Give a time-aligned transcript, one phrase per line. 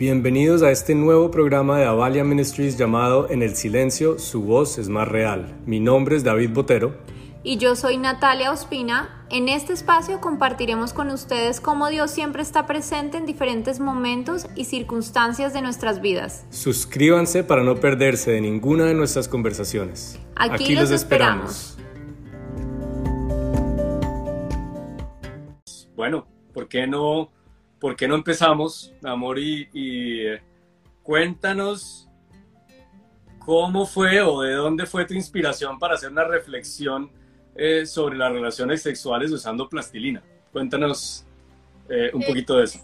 [0.00, 4.88] Bienvenidos a este nuevo programa de Avalia Ministries llamado En el silencio, su voz es
[4.88, 5.54] más real.
[5.66, 6.94] Mi nombre es David Botero.
[7.42, 9.26] Y yo soy Natalia Ospina.
[9.28, 14.64] En este espacio compartiremos con ustedes cómo Dios siempre está presente en diferentes momentos y
[14.64, 16.46] circunstancias de nuestras vidas.
[16.48, 20.18] Suscríbanse para no perderse de ninguna de nuestras conversaciones.
[20.34, 21.76] Aquí, los, esperamos.
[25.94, 27.28] Bueno, ¿por qué no
[27.80, 29.38] ¿por qué no empezamos, amor?
[29.38, 30.42] Y, eh,
[31.02, 32.08] cuéntanos
[33.38, 37.10] cómo fue o de dónde fue tu inspiración para hacer una reflexión
[37.56, 40.22] eh, sobre las relaciones sexuales usando plastilina.
[40.52, 41.24] Cuéntanos
[41.88, 42.78] eh, un poquito de eso.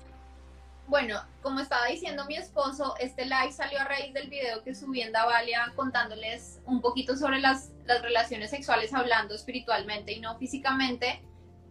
[0.89, 5.03] Bueno, como estaba diciendo mi esposo, este live salió a raíz del video que subí
[5.03, 11.23] en Davalia contándoles un poquito sobre las, las relaciones sexuales hablando espiritualmente y no físicamente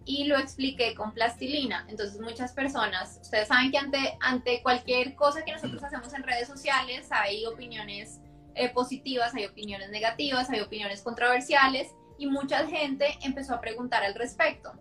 [0.06, 1.86] y lo expliqué con plastilina.
[1.90, 6.48] Entonces muchas personas, ustedes saben que ante, ante cualquier cosa que nosotros hacemos en redes
[6.48, 8.22] sociales hay opiniones
[8.54, 14.14] eh, positivas, hay opiniones negativas, hay opiniones controversiales y mucha gente empezó a preguntar al
[14.14, 14.72] respecto.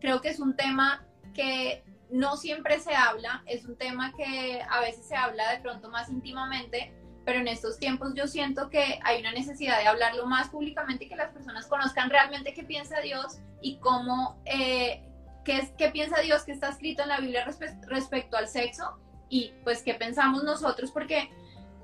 [0.00, 4.80] Creo que es un tema que no siempre se habla, es un tema que a
[4.80, 6.92] veces se habla de pronto más íntimamente,
[7.24, 11.08] pero en estos tiempos yo siento que hay una necesidad de hablarlo más públicamente y
[11.08, 15.02] que las personas conozcan realmente qué piensa Dios y cómo, eh,
[15.44, 17.46] qué, es, qué piensa Dios que está escrito en la Biblia
[17.88, 21.30] respecto al sexo y pues qué pensamos nosotros porque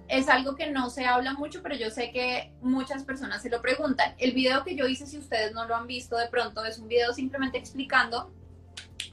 [0.08, 3.60] es algo que no se habla mucho, pero yo sé que muchas personas se lo
[3.60, 4.14] preguntan.
[4.18, 6.88] El video que yo hice, si ustedes no lo han visto de pronto, es un
[6.88, 8.32] video simplemente explicando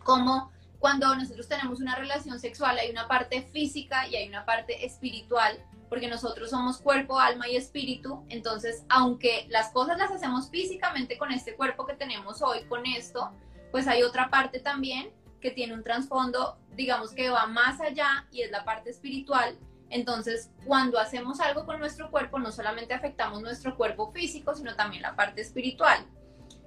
[0.03, 4.85] cómo cuando nosotros tenemos una relación sexual hay una parte física y hay una parte
[4.85, 5.57] espiritual
[5.89, 11.31] porque nosotros somos cuerpo, alma y espíritu, entonces aunque las cosas las hacemos físicamente con
[11.31, 13.31] este cuerpo que tenemos hoy, con esto,
[13.71, 15.11] pues hay otra parte también
[15.41, 19.57] que tiene un trasfondo, digamos que va más allá y es la parte espiritual.
[19.89, 25.03] Entonces, cuando hacemos algo con nuestro cuerpo, no solamente afectamos nuestro cuerpo físico, sino también
[25.03, 26.05] la parte espiritual.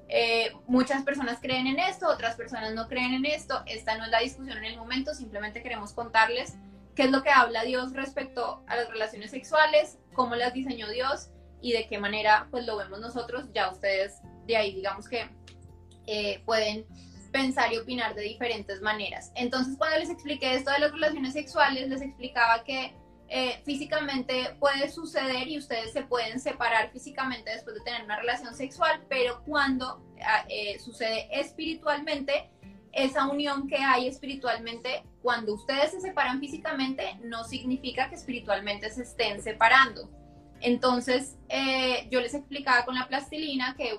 [0.08, 3.62] Eh, muchas personas creen en esto, otras personas no creen en esto.
[3.66, 6.56] Esta no es la discusión en el momento, simplemente queremos contarles
[6.98, 11.30] qué es lo que habla Dios respecto a las relaciones sexuales, cómo las diseñó Dios
[11.60, 13.44] y de qué manera pues lo vemos nosotros.
[13.54, 15.30] Ya ustedes de ahí digamos que
[16.08, 16.86] eh, pueden
[17.30, 19.30] pensar y opinar de diferentes maneras.
[19.36, 22.92] Entonces cuando les expliqué esto de las relaciones sexuales, les explicaba que
[23.28, 28.56] eh, físicamente puede suceder y ustedes se pueden separar físicamente después de tener una relación
[28.56, 32.50] sexual, pero cuando ah, eh, sucede espiritualmente,
[33.04, 39.02] esa unión que hay espiritualmente, cuando ustedes se separan físicamente, no significa que espiritualmente se
[39.02, 40.10] estén separando.
[40.60, 43.98] Entonces, eh, yo les explicaba con la plastilina que,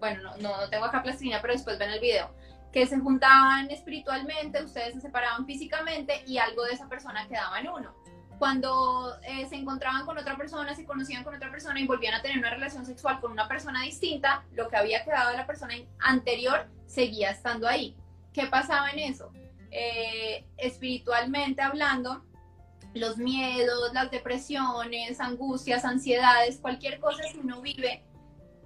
[0.00, 2.34] bueno, no, no, tengo acá plastilina, pero después ven el video,
[2.72, 7.68] que se juntaban espiritualmente, ustedes se separaban físicamente y algo de esa persona quedaba en
[7.68, 7.94] uno.
[8.38, 12.22] Cuando eh, se encontraban con otra persona, se conocían con otra persona y volvían a
[12.22, 15.74] tener una relación sexual con una persona distinta, lo que había quedado de la persona
[16.00, 17.96] anterior seguía estando ahí.
[18.34, 19.32] ¿Qué pasaba en eso?
[19.70, 22.24] Eh, espiritualmente hablando,
[22.94, 28.04] los miedos, las depresiones, angustias, ansiedades, cualquier cosa que uno vive,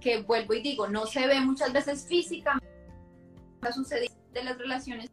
[0.01, 2.67] que vuelvo y digo, no se ve muchas veces físicamente,
[3.73, 5.09] sucedido de las relaciones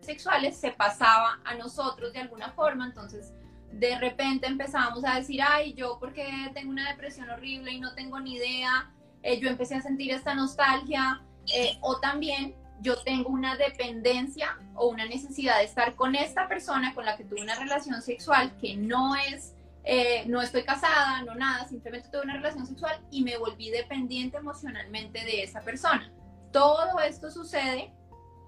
[0.00, 3.32] sexuales se pasaba a nosotros de alguna forma, entonces
[3.70, 8.18] de repente empezábamos a decir, ay, yo porque tengo una depresión horrible y no tengo
[8.18, 8.92] ni idea,
[9.22, 11.22] eh, yo empecé a sentir esta nostalgia,
[11.52, 16.94] eh, o también yo tengo una dependencia o una necesidad de estar con esta persona
[16.94, 19.54] con la que tuve una relación sexual que no es,
[19.84, 24.36] eh, no estoy casada, no nada, simplemente tuve una relación sexual y me volví dependiente
[24.38, 26.12] emocionalmente de esa persona.
[26.50, 27.92] Todo esto sucede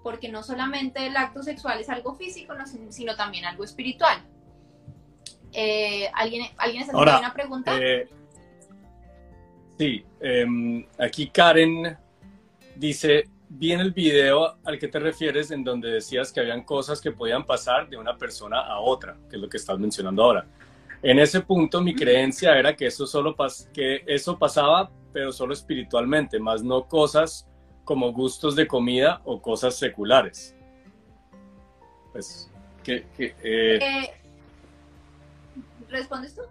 [0.03, 2.55] porque no solamente el acto sexual es algo físico,
[2.91, 4.19] sino también algo espiritual.
[5.53, 7.73] Eh, ¿Alguien, ¿alguien está haciendo una pregunta?
[9.79, 11.97] sí, em, aquí Karen
[12.77, 17.01] dice, vi en el video al que te refieres en donde decías que habían cosas
[17.01, 20.47] que podían pasar de una persona a otra, que es lo que estás mencionando ahora.
[21.03, 23.37] En ese punto mi creencia era que eso solo
[23.73, 27.47] que eso pasaba, pero solo espiritualmente, más no cosas
[27.85, 30.57] como gustos de comida o cosas seculares.
[32.13, 32.51] Pues,
[32.83, 34.11] que, eh, eh,
[35.89, 36.43] ¿Respondes tú?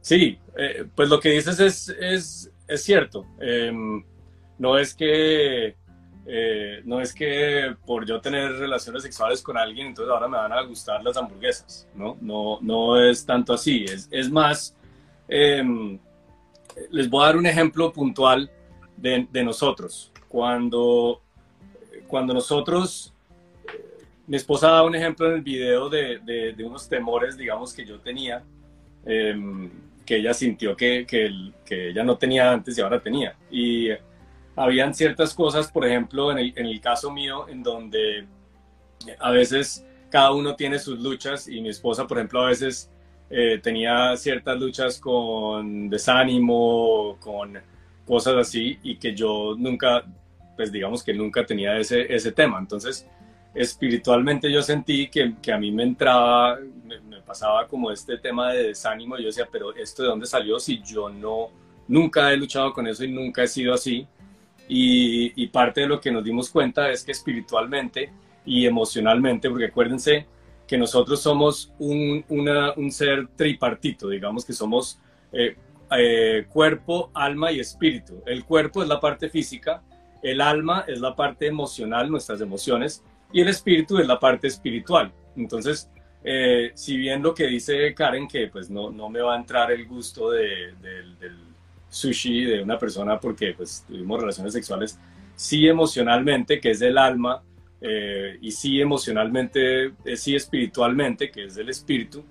[0.00, 3.26] Sí, eh, pues lo que dices es, es, es cierto.
[4.58, 5.76] No es que
[6.30, 10.52] eh, no es que por yo tener relaciones sexuales con alguien, entonces ahora me van
[10.52, 12.18] a gustar las hamburguesas, ¿no?
[12.20, 14.76] No, no es tanto así, es, es más,
[15.26, 15.98] em,
[16.90, 18.50] les voy a dar un ejemplo puntual
[18.94, 20.12] de, de nosotros.
[20.28, 21.22] Cuando,
[22.06, 23.14] cuando nosotros,
[24.26, 26.18] mi esposa da un ejemplo en el video de,
[26.54, 28.44] de, unos temores, digamos, que yo tenía,
[29.06, 29.70] em,
[30.04, 33.34] que ella sintió que, que, que, ella no tenía antes y ahora tenía.
[33.50, 33.88] Y
[34.58, 38.26] habían ciertas cosas, por ejemplo, en el, en el caso mío, en donde
[39.18, 42.90] a veces cada uno tiene sus luchas y mi esposa, por ejemplo, a veces
[43.30, 47.58] eh, tenía ciertas luchas con desánimo, con
[48.06, 50.04] cosas así y que yo nunca,
[50.56, 52.58] pues digamos que nunca tenía ese, ese tema.
[52.58, 53.06] Entonces,
[53.54, 58.68] espiritualmente yo sentí que, que a mí me entraba, me, pasaba como este tema de
[58.68, 61.50] desánimo y yo decía, pero esto de dónde salió si yo no,
[61.86, 64.06] nunca he luchado con eso y nunca he sido así.
[64.68, 68.12] Y, y parte de lo que nos dimos cuenta es que espiritualmente
[68.44, 70.26] y emocionalmente, porque acuérdense
[70.66, 75.00] que nosotros somos un, un ser tripartito, digamos que somos
[75.32, 75.56] eh,
[75.96, 78.22] eh, cuerpo, alma y espíritu.
[78.26, 79.82] El cuerpo es la parte física,
[80.22, 85.10] el alma es la parte emocional, nuestras emociones, y el espíritu es la parte espiritual.
[85.36, 85.90] Entonces,
[86.22, 89.72] eh, si bien lo que dice Karen, que pues no, no me va a entrar
[89.72, 91.47] el gusto de, del
[91.88, 94.98] sushi de una persona porque pues tuvimos relaciones sexuales,
[95.34, 97.42] sí emocionalmente, que es el alma,
[97.80, 102.24] eh, y sí emocionalmente, eh, sí espiritualmente, que es el espíritu,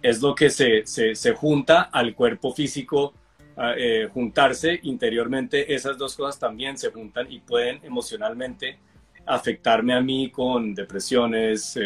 [0.00, 3.12] es lo que se, se, junta al cuerpo físico,
[3.76, 8.78] eh, juntarse interiormente, esas dos cosas también se juntan y pueden emocionalmente
[9.26, 11.78] afectarme a mí con depresiones,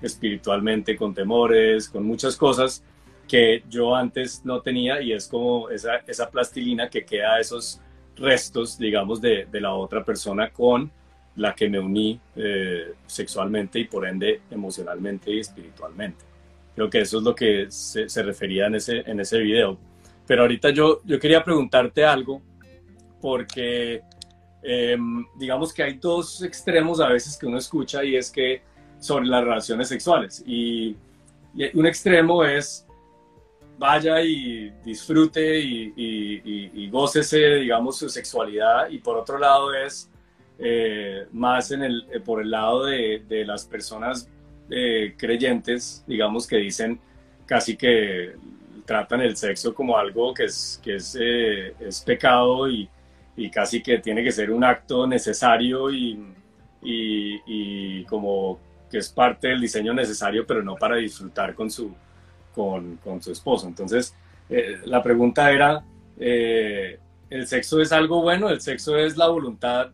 [0.00, 2.82] espiritualmente con temores, con muchas cosas
[3.28, 7.80] que yo antes no tenía y es como esa, esa plastilina que queda esos
[8.16, 10.90] restos, digamos, de, de la otra persona con
[11.36, 16.24] la que me uní eh, sexualmente y por ende emocionalmente y espiritualmente.
[16.74, 19.78] Creo que eso es lo que se, se, refería en ese, en ese video.
[20.26, 22.42] Pero ahorita yo, yo quería preguntarte algo
[23.20, 24.02] porque
[24.62, 28.62] em, digamos que hay dos extremos a veces que uno escucha y es que
[29.00, 30.42] sobre las relaciones sexuales.
[30.46, 30.96] Y,
[31.74, 32.86] un extremo es
[33.78, 38.90] vaya y disfrute y, y, y, gócese, digamos, su sexualidad.
[38.90, 40.10] Y por otro lado es
[40.58, 44.28] eh, más en el, eh, por el lado de, de las personas
[44.68, 47.00] eh, creyentes, digamos, que dicen
[47.46, 48.34] casi que
[48.84, 52.88] tratan el sexo como algo que es, que es, es pecado y,
[53.52, 56.34] casi que tiene que ser un acto necesario y,
[58.08, 58.58] como
[58.90, 61.94] que es parte del diseño necesario, pero no para disfrutar con su,
[62.54, 63.66] con, con su esposo.
[63.66, 64.14] Entonces,
[64.84, 65.84] la pregunta era,
[66.16, 68.48] ¿el sexo es algo bueno?
[68.48, 69.90] ¿El sexo es la voluntad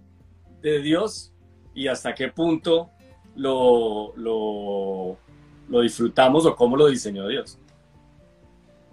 [0.63, 1.33] de Dios
[1.75, 2.91] y hasta qué punto
[3.35, 5.19] lo, lo,
[5.69, 7.59] lo disfrutamos o cómo lo diseñó Dios?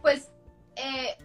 [0.02, 0.30] Pues
[0.75, 1.18] eh,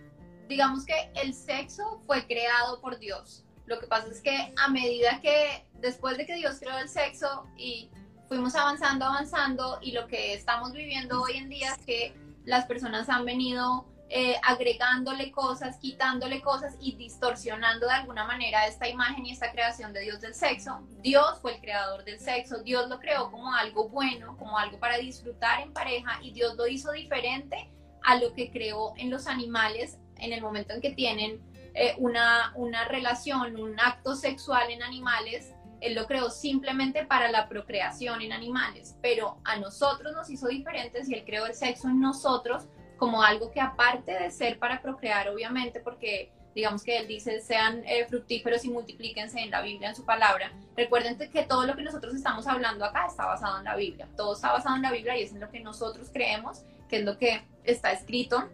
[0.49, 3.45] digamos que el sexo fue creado por Dios.
[3.67, 7.47] Lo que pasa es que a medida que después de que Dios creó el sexo
[7.57, 7.91] y
[8.29, 12.15] fuimos avanzando, avanzando y lo que estamos viviendo hoy en día es que
[12.47, 18.89] las personas han venido eh, agregándole cosas, quitándole cosas y distorsionando de alguna manera esta
[18.89, 20.87] imagen y esta creación de Dios del sexo.
[21.03, 24.97] Dios fue el creador del sexo, Dios lo creó como algo bueno, como algo para
[24.99, 27.69] disfrutar en pareja y Dios lo hizo diferente
[28.05, 31.41] a lo que creó en los animales en el momento en que tienen
[31.75, 35.53] eh, una, una relación, un acto sexual en animales.
[35.87, 41.09] Él lo creó simplemente para la procreación en animales, pero a nosotros nos hizo diferentes
[41.09, 42.67] y Él creó el sexo en nosotros
[42.97, 47.83] como algo que aparte de ser para procrear, obviamente, porque digamos que él dice sean
[47.85, 50.51] eh, fructíferos y multiplíquense en la Biblia, en su palabra.
[50.75, 54.09] Recuerden que todo lo que nosotros estamos hablando acá está basado en la Biblia.
[54.17, 57.05] Todo está basado en la Biblia y es en lo que nosotros creemos, que es
[57.05, 58.49] lo que está escrito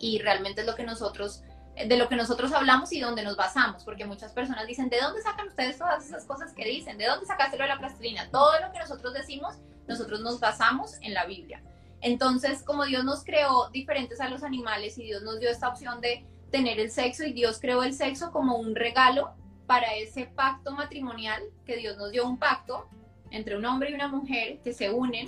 [0.00, 1.44] y realmente es lo que nosotros
[1.86, 5.22] de lo que nosotros hablamos y donde nos basamos, porque muchas personas dicen, ¿de dónde
[5.22, 6.98] sacan ustedes todas esas cosas que dicen?
[6.98, 8.28] ¿De dónde sacaste lo de la plastilina?
[8.30, 9.56] Todo lo que nosotros decimos,
[9.86, 11.62] nosotros nos basamos en la Biblia.
[12.00, 16.00] Entonces, como Dios nos creó diferentes a los animales y Dios nos dio esta opción
[16.00, 19.32] de tener el sexo y Dios creó el sexo como un regalo
[19.66, 22.88] para ese pacto matrimonial, que Dios nos dio un pacto
[23.30, 25.26] entre un hombre y una mujer que se unen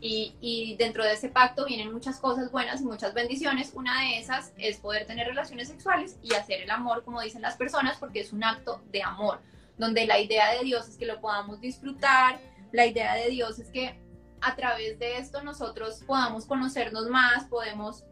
[0.00, 3.72] y, dentro de ese pacto vienen muchas cosas buenas y muchas bendiciones.
[3.74, 7.56] Una de esas es poder tener relaciones sexuales y hacer el amor, como dicen las
[7.56, 9.40] personas, porque es un acto de amor,
[9.78, 12.38] donde la idea de Dios es que lo podamos disfrutar,
[12.72, 13.98] la idea de Dios es que
[14.40, 18.04] a través de esto nosotros podamos conocernos más, podemos,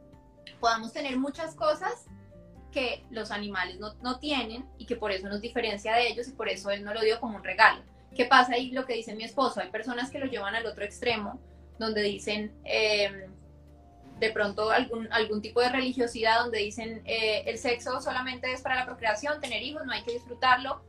[0.61, 2.07] podamos tener muchas cosas
[2.73, 6.49] que los animales no, tienen y que por eso nos diferencia de ellos y por
[6.49, 7.83] eso él no lo dio como un regalo.
[8.17, 8.71] ¿Qué pasa ahí?
[8.73, 11.41] Lo que dice mi esposo, hay personas que lo llevan al otro extremo,
[11.79, 13.29] donde dicen eh,
[14.21, 18.77] de pronto algún, algún tipo de religiosidad, donde dicen eh, el sexo solamente es para
[18.77, 20.83] la procreación, tener hijos, no hay que disfrutarlo.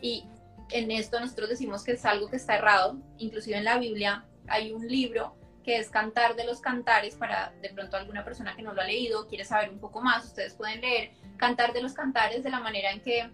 [0.00, 0.26] Y
[0.70, 4.72] en esto nosotros decimos que es algo que está errado, inclusive en la Biblia hay
[4.72, 8.72] un libro que es Cantar de los Cantares, para de pronto alguna persona que no
[8.72, 12.42] lo ha leído, quiere saber un poco más, ustedes pueden leer Cantar de los Cantares
[12.42, 13.30] de la manera en que,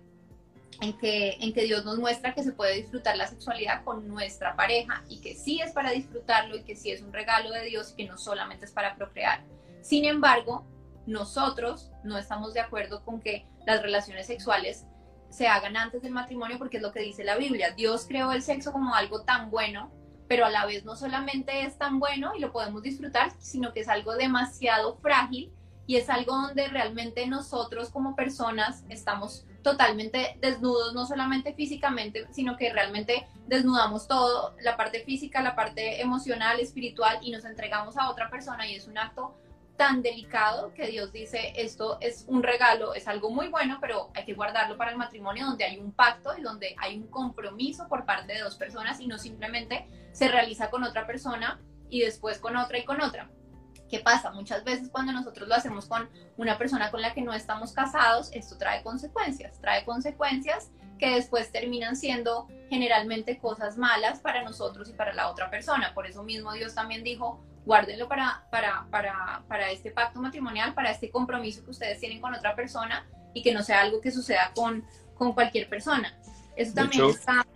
[0.81, 4.55] en que, en que Dios nos muestra que se puede disfrutar la sexualidad con nuestra
[4.55, 7.93] pareja y que sí es para disfrutarlo y que sí es un regalo de Dios
[7.93, 9.43] y que no solamente es para procrear.
[9.81, 10.65] Sin embargo,
[11.07, 14.85] nosotros no estamos de acuerdo con que las relaciones sexuales
[15.31, 17.73] se hagan antes del matrimonio porque es lo que dice la Biblia.
[17.73, 19.91] Dios creó el sexo como algo tan bueno
[20.29, 23.81] pero a la vez no solamente es tan bueno y lo podemos disfrutar, sino que
[23.81, 25.51] es algo demasiado frágil
[25.87, 32.57] y es algo donde realmente nosotros como personas estamos totalmente desnudos, no solamente físicamente, sino
[32.57, 38.11] que realmente desnudamos todo, la parte física, la parte emocional, espiritual, y nos entregamos a
[38.11, 39.35] otra persona y es un acto
[39.77, 44.25] tan delicado que Dios dice, esto es un regalo, es algo muy bueno, pero hay
[44.25, 48.05] que guardarlo para el matrimonio donde hay un pacto y donde hay un compromiso por
[48.05, 52.57] parte de dos personas y no simplemente se realiza con otra persona y después con
[52.57, 53.31] otra y con otra.
[53.89, 54.31] ¿Qué pasa?
[54.31, 58.31] Muchas veces cuando nosotros lo hacemos con una persona con la que no estamos casados,
[58.33, 64.93] esto trae consecuencias, trae consecuencias que después terminan siendo generalmente cosas malas para nosotros y
[64.93, 65.95] para la otra persona.
[65.95, 70.91] Por eso mismo Dios también dijo, guárdenlo para, para, para, para este pacto matrimonial, para
[70.91, 74.53] este compromiso que ustedes tienen con otra persona y que no sea algo que suceda
[74.55, 76.19] con, con cualquier persona.
[76.57, 77.47] Eso también hecho, está...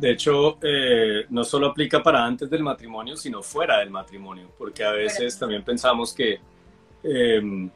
[0.00, 4.82] De hecho, eh, no solo aplica para antes del matrimonio, sino fuera del matrimonio, porque
[4.82, 6.40] a veces también pensamos que,
[7.02, 7.70] eh,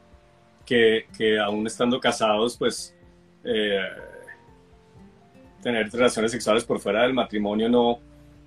[0.65, 2.95] que, que, aún estando casados, pues
[3.43, 3.79] eh,
[5.61, 7.99] tener relaciones sexuales por fuera del matrimonio no,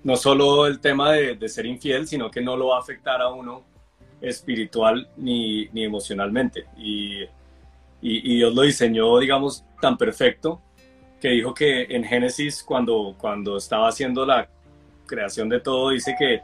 [0.03, 3.29] no solo el tema de, ser infiel, sino que no lo va a afectar a
[3.29, 3.63] uno
[4.19, 6.65] espiritual ni, ni emocionalmente.
[6.75, 7.23] Y,
[8.01, 10.59] y, Dios lo diseñó, digamos, tan perfecto
[11.19, 14.49] que dijo que en Génesis, cuando, cuando estaba haciendo la
[15.05, 16.41] creación de todo, dice que,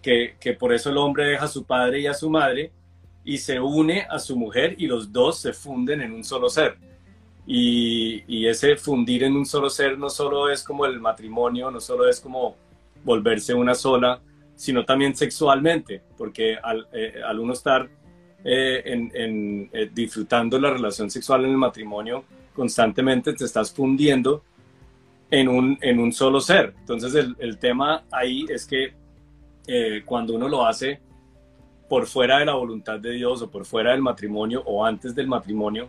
[0.00, 2.72] que, que por eso el hombre deja a su padre y a su madre
[3.24, 6.76] y se une a su mujer y los dos se funden en un solo ser.
[7.46, 11.80] Y, y, ese fundir en un solo ser no solo es como el matrimonio, no
[11.80, 12.56] solo es como
[13.04, 14.20] volverse una sola,
[14.54, 17.88] sino también sexualmente, porque al, eh, uno estar
[18.44, 24.42] eh, en, eh, disfrutando la relación sexual en el matrimonio, constantemente te estás fundiendo
[25.30, 26.74] en un, en un solo ser.
[26.80, 28.94] Entonces el, el tema ahí es que
[30.04, 31.00] cuando uno lo hace
[31.88, 35.28] por fuera de la voluntad de Dios o por fuera del matrimonio o antes del
[35.28, 35.88] matrimonio,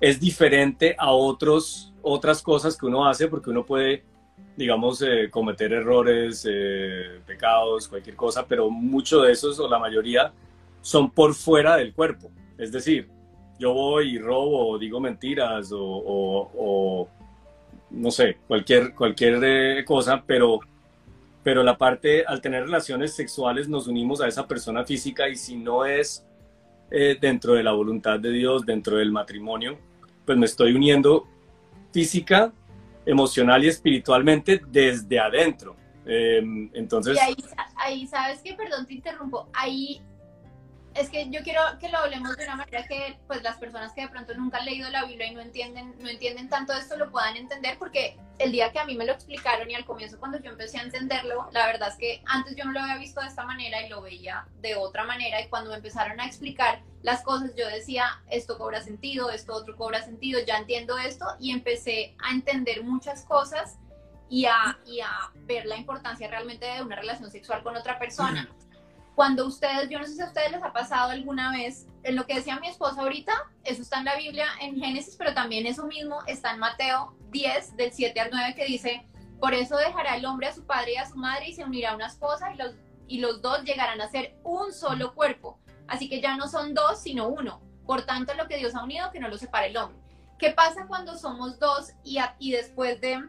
[0.00, 4.02] es diferente a otros, otras cosas que uno hace porque uno puede
[4.56, 10.32] digamos, eh, cometer errores, eh, pecados, cualquier cosa, pero muchos de esos, o la mayoría,
[10.80, 12.30] son por fuera del cuerpo.
[12.58, 13.08] Es decir,
[13.58, 17.08] yo voy y robo, o digo mentiras, o,
[17.90, 20.60] no sé, cualquier, cualquier eh, cosa, pero,
[21.42, 25.56] pero la parte, al tener relaciones sexuales, nos unimos a esa persona física y si
[25.56, 26.24] no es
[27.20, 29.78] dentro de la voluntad de Dios, dentro del matrimonio,
[30.24, 31.26] pues me estoy uniendo
[31.92, 32.52] física
[33.06, 35.76] emocional y espiritualmente desde adentro.
[36.04, 37.16] Em, entonces...
[37.16, 37.36] Y ahí,
[37.76, 40.02] ahí, sabes que, perdón, te interrumpo, ahí
[40.98, 44.02] es que yo quiero que lo hablemos de una manera que pues las personas que
[44.02, 47.10] de pronto nunca han leído la Biblia y no entienden, no entienden tanto esto lo
[47.10, 50.40] puedan entender porque el día que a mí me lo explicaron y al comienzo cuando
[50.40, 53.28] yo empecé a entenderlo, la verdad es que antes yo no lo había visto de
[53.28, 57.22] esta manera y lo veía de otra manera y cuando me empezaron a explicar las
[57.22, 62.16] cosas yo decía, esto cobra sentido, esto otro cobra sentido, ya entiendo esto y empecé
[62.22, 63.78] a entender muchas cosas
[64.28, 68.48] y a, y a ver la importancia realmente de una relación sexual con otra persona
[69.18, 72.24] cuando ustedes, yo no sé si a ustedes les ha pasado alguna vez, en lo
[72.24, 73.32] que decía mi esposa ahorita,
[73.64, 77.76] eso está en la Biblia, en Génesis, pero también eso mismo está en Mateo 10,
[77.76, 79.08] del 7 al 9, que dice,
[79.40, 81.90] por eso dejará el hombre a su padre y a su madre y se unirá
[81.90, 82.76] a una esposa y los,
[83.08, 85.58] y los dos llegarán a ser un solo cuerpo.
[85.88, 87.60] Así que ya no son dos, sino uno.
[87.86, 89.98] Por tanto, lo que Dios ha unido, que no lo separe el hombre.
[90.38, 93.28] ¿Qué pasa cuando somos dos y, y después de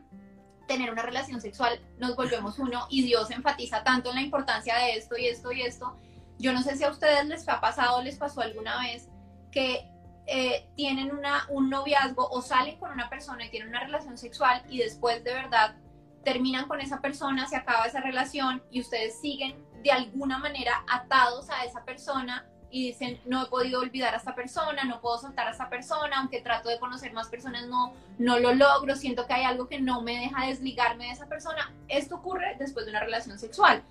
[0.69, 4.93] tener una relación sexual nos volvemos uno y Dios enfatiza tanto en la importancia de
[4.93, 5.97] esto y esto y esto.
[6.38, 9.09] Yo no sé si a ustedes les ha pasado, les pasó alguna vez
[9.51, 9.89] que
[10.27, 14.61] eh, tienen una, un noviazgo o salen con una persona y tienen una relación sexual
[14.69, 15.75] y después de verdad
[16.23, 21.49] terminan con esa persona, se acaba esa relación y ustedes siguen de alguna manera atados
[21.49, 25.47] a esa persona y dicen, no he podido olvidar a esta persona, no puedo soltar
[25.47, 29.33] a esta persona, aunque trato de conocer más personas, no, no lo logro, siento que
[29.33, 31.73] hay algo que no me deja desligarme de esa persona.
[31.88, 33.83] Esto ocurre después de una relación sexual.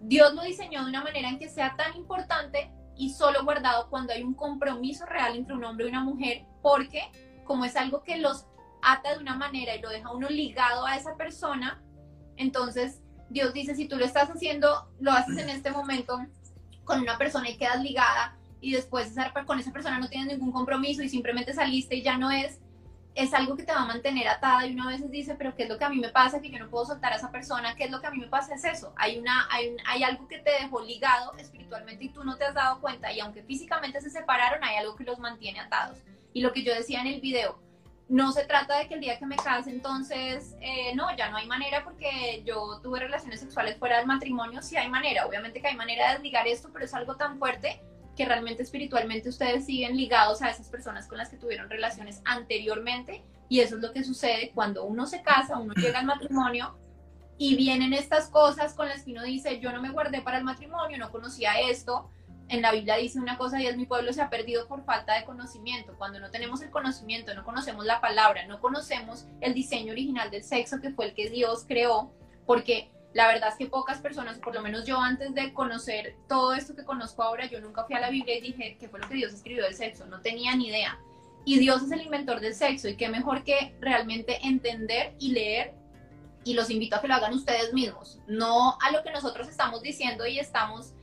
[0.00, 4.12] Dios lo diseñó de una manera en que sea tan importante y solo guardado cuando
[4.12, 7.10] hay un compromiso real entre un hombre y una mujer, porque
[7.44, 8.46] como es algo que los
[8.82, 11.82] ata de una manera y lo deja uno ligado a esa persona,
[12.36, 16.18] entonces Dios dice, si tú lo estás haciendo, lo haces en este momento
[16.88, 19.14] con una persona y quedas ligada y después
[19.46, 22.58] con esa persona no tienes ningún compromiso y simplemente saliste y ya no es,
[23.14, 25.64] es algo que te va a mantener atada y uno a veces dice, pero ¿qué
[25.64, 26.40] es lo que a mí me pasa?
[26.40, 28.26] Que yo no puedo soltar a esa persona, ¿qué es lo que a mí me
[28.26, 28.54] pasa?
[28.54, 32.36] Es eso, hay, una, hay, hay algo que te dejó ligado espiritualmente y tú no
[32.36, 35.98] te has dado cuenta y aunque físicamente se separaron, hay algo que los mantiene atados.
[36.32, 37.60] Y lo que yo decía en el video,
[38.08, 41.36] no se trata de que el día que me case entonces, eh, no, ya no
[41.36, 45.68] hay manera porque yo tuve relaciones sexuales fuera del matrimonio, sí hay manera, obviamente que
[45.68, 47.82] hay manera de desligar esto, pero es algo tan fuerte
[48.16, 53.22] que realmente espiritualmente ustedes siguen ligados a esas personas con las que tuvieron relaciones anteriormente
[53.48, 56.76] y eso es lo que sucede cuando uno se casa, uno llega al matrimonio
[57.38, 60.44] y vienen estas cosas con las que uno dice, yo no me guardé para el
[60.44, 62.10] matrimonio, no conocía esto.
[62.48, 65.14] En la Biblia dice una cosa y es mi pueblo se ha perdido por falta
[65.14, 65.94] de conocimiento.
[65.98, 70.42] Cuando no tenemos el conocimiento, no conocemos la palabra, no conocemos el diseño original del
[70.42, 72.10] sexo que fue el que Dios creó,
[72.46, 76.54] porque la verdad es que pocas personas, por lo menos yo antes de conocer todo
[76.54, 79.08] esto que conozco ahora, yo nunca fui a la Biblia y dije qué fue lo
[79.08, 80.98] que Dios escribió del sexo, no tenía ni idea.
[81.44, 85.74] Y Dios es el inventor del sexo y qué mejor que realmente entender y leer
[86.44, 89.82] y los invito a que lo hagan ustedes mismos, no a lo que nosotros estamos
[89.82, 90.94] diciendo y estamos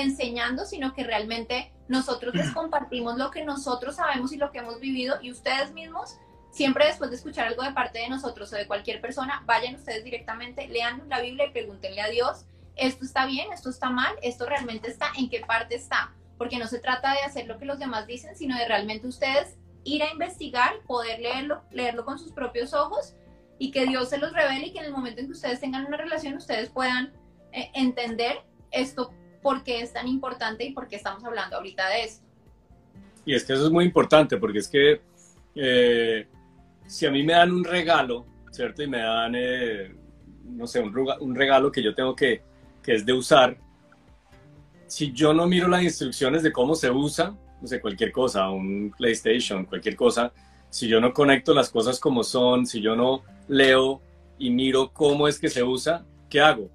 [0.00, 4.80] enseñando, sino que realmente nosotros les compartimos lo que nosotros sabemos y lo que hemos
[4.80, 6.18] vivido y ustedes mismos
[6.56, 10.02] Siempre después de escuchar algo de parte de nosotros o de cualquier persona, vayan ustedes
[10.04, 14.46] directamente, lean la Biblia y pregúntenle a Dios, esto está bien, esto está mal, esto
[14.46, 16.14] realmente está, en qué parte está.
[16.38, 19.58] Porque no se trata de hacer lo que los demás dicen, sino de realmente ustedes
[19.84, 23.14] ir a investigar, poder leerlo, leerlo con sus propios ojos
[23.58, 25.84] y que Dios se los revele y que en el momento en que ustedes tengan
[25.84, 27.12] una relación ustedes puedan
[27.52, 29.12] eh, entender esto,
[29.46, 32.26] por qué es tan importante y por qué estamos hablando ahorita de esto.
[33.24, 35.00] Y es que eso es muy importante porque es que
[35.54, 36.26] eh,
[36.88, 38.82] si a mí me dan un regalo, ¿cierto?
[38.82, 39.94] Y me dan, eh,
[40.42, 42.42] no sé, un, regalo que yo tengo que,
[42.82, 43.56] que es de usar,
[44.88, 48.92] si yo no miro las instrucciones de cómo se usa, no sé, cualquier cosa, un
[48.98, 50.32] PlayStation, cualquier cosa,
[50.70, 54.00] si yo no conecto las cosas como son, si yo no leo
[54.40, 56.68] y miro cómo es que se usa, ¿qué hago?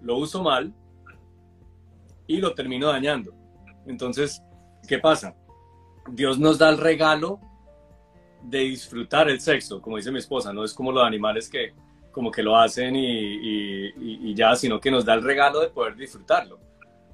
[0.00, 0.72] Lo uso mal
[2.30, 3.34] y lo termino dañando.
[3.86, 4.40] Entonces,
[4.86, 5.34] ¿qué pasa?
[6.12, 7.40] Dios nos da el regalo
[8.44, 11.74] de disfrutar el sexo, como dice mi esposa, no es como los animales que
[12.12, 16.58] como que lo hacen y, ya, sino que nos da el regalo de poder disfrutarlo.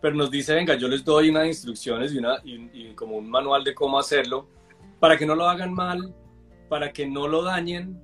[0.00, 2.42] Pero nos dice, venga, yo les doy unas instrucciones y, una,
[2.94, 4.48] como un manual de cómo hacerlo,
[5.00, 6.14] para que no lo hagan mal,
[6.68, 7.98] para que no lo dañen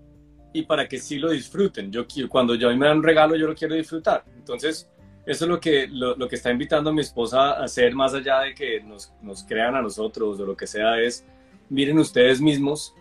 [0.53, 1.90] y para que sí lo disfruten.
[1.90, 4.25] Yo cuando yo me dan un regalo, yo lo quiero disfrutar.
[4.37, 4.90] Entonces,
[5.26, 8.40] eso es lo que, lo, que está invitando a mi esposa a hacer, más allá
[8.40, 11.24] de que nos, nos crean a nosotros o lo que sea, es
[11.68, 12.94] miren ustedes mismos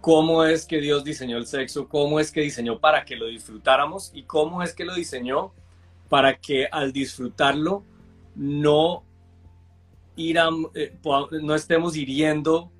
[0.00, 4.10] cómo es que Dios diseñó el sexo, cómo es que diseñó para que lo disfrutáramos
[4.14, 5.52] y cómo es que lo diseñó
[6.08, 7.84] para que al disfrutarlo
[8.34, 9.04] no,
[10.16, 10.96] eh,
[11.42, 12.70] no estemos hiriendo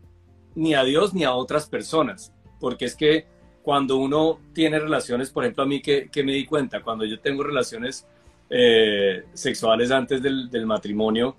[0.55, 2.33] ni a Dios ni a otras personas.
[2.61, 3.27] Porque es que
[3.63, 7.43] cuando uno tiene relaciones, por ejemplo, a mí que, me di cuenta, cuando yo tengo
[7.43, 8.07] relaciones
[8.51, 11.37] eh, sexuales antes del, del matrimonio,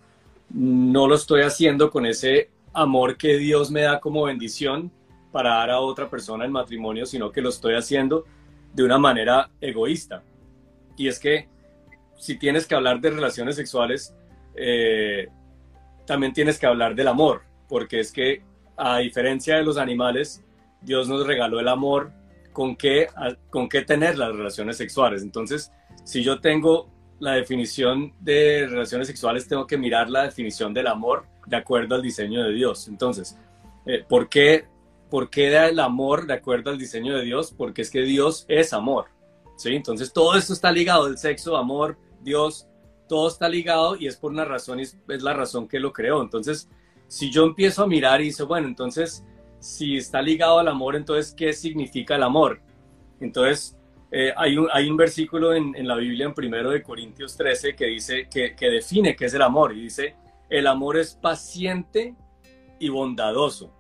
[0.52, 4.92] no lo estoy haciendo con ese amor que Dios me da como bendición,
[5.32, 8.26] para dar a otra persona el matrimonio, sino que lo estoy haciendo
[8.74, 10.24] de una manera egoísta.
[10.98, 11.48] Y es que
[12.18, 14.16] si tienes que hablar de relaciones sexuales,
[14.56, 15.28] eh,
[16.06, 18.42] también tienes que hablar del amor, porque es que
[18.76, 20.44] a diferencia de los animales,
[20.82, 22.12] Dios nos regaló el amor
[22.52, 23.08] con qué,
[23.50, 25.22] con qué tener las relaciones sexuales.
[25.22, 25.72] Entonces,
[26.04, 26.90] si yo tengo
[27.20, 32.02] la definición de relaciones sexuales, tengo que mirar la definición del amor de acuerdo al
[32.02, 32.88] diseño de Dios.
[32.88, 33.38] Entonces,
[33.86, 34.66] eh, ¿por qué
[35.10, 37.54] ¿Por qué da el amor de acuerdo al diseño de Dios?
[37.56, 39.06] Porque es que Dios es amor.
[39.58, 39.70] ¿sí?
[39.70, 42.68] Entonces todo esto está ligado, el sexo, amor, Dios,
[43.08, 46.22] todo está ligado y es por una razón, es, es la razón que lo creó.
[46.22, 46.70] Entonces,
[47.08, 49.26] si yo empiezo a mirar y dice, bueno, entonces,
[49.60, 52.62] si está ligado al amor, entonces, ¿qué significa el amor?
[53.20, 53.76] Entonces,
[54.12, 57.76] eh, hay, un, hay un versículo en, en, la Biblia, en primero de Corintios 13,
[57.76, 60.16] que dice, que, que define qué es el amor y dice,
[60.50, 62.16] el amor es paciente
[62.80, 63.72] y bondadoso.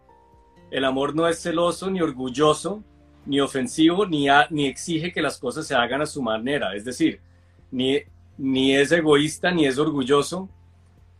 [0.69, 2.83] El amor no es celoso, ni orgulloso,
[3.25, 6.75] ni ofensivo, ni, ni exige que las cosas se hagan a su manera.
[6.75, 7.21] Es decir,
[7.71, 7.97] ni,
[8.37, 10.47] ni es egoísta, ni es orgulloso,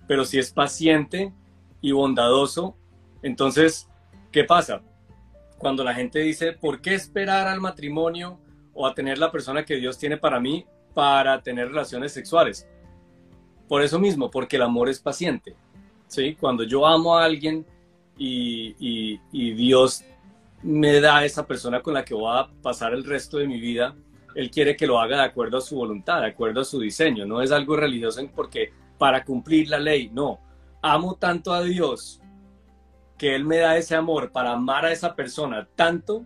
[0.07, 1.33] pero si es paciente
[1.81, 2.75] y bondadoso.
[3.23, 3.89] Entonces,
[4.31, 4.83] ¿qué pasa?
[5.57, 8.39] Cuando la gente dice, ¿por qué esperar al matrimonio
[8.79, 12.65] o a tener la persona que Dios tiene para mí para tener relaciones sexuales?
[13.67, 15.53] Por eso mismo, porque el amor es paciente.
[16.07, 16.37] ¿sí?
[16.39, 17.65] Cuando yo amo a alguien,
[18.17, 19.19] y,
[19.53, 20.05] Dios
[20.61, 23.95] me da esa persona con la que voy a pasar el resto de mi vida,
[24.33, 27.25] Él quiere que lo haga de acuerdo a su voluntad, de acuerdo a su diseño.
[27.25, 30.39] No es algo religioso porque para cumplir la ley, no.
[30.81, 32.21] Amo tanto a Dios
[33.17, 36.25] que Él me da ese amor para amar a esa persona tanto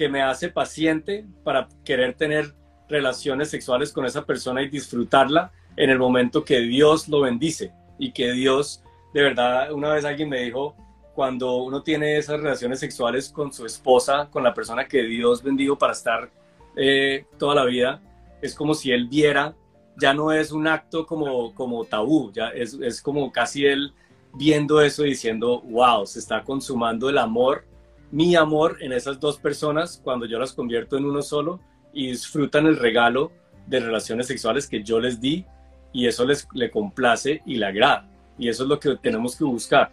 [0.00, 2.54] que me hace paciente para querer tener
[2.88, 8.10] relaciones sexuales con esa persona y disfrutarla en el momento que Dios lo bendice y
[8.12, 8.82] que Dios,
[9.12, 10.74] de verdad, una vez alguien me dijo,
[11.14, 15.76] cuando uno tiene esas relaciones sexuales con su esposa, con la persona que Dios bendijo
[15.76, 16.30] para estar
[16.76, 18.00] eh, toda la vida,
[18.40, 19.54] es como si él viera,
[20.00, 23.92] ya no es un acto como, como tabú, ya es, es como casi él
[24.32, 27.66] viendo eso y diciendo, wow, se está consumando el amor,
[28.10, 31.60] mi amor en esas dos personas cuando yo las convierto en uno solo
[31.92, 33.32] y disfrutan el regalo
[33.66, 35.44] de relaciones sexuales que yo les di
[35.92, 38.08] y eso les le complace y le agrada.
[38.38, 39.92] Y eso es lo que tenemos que buscar.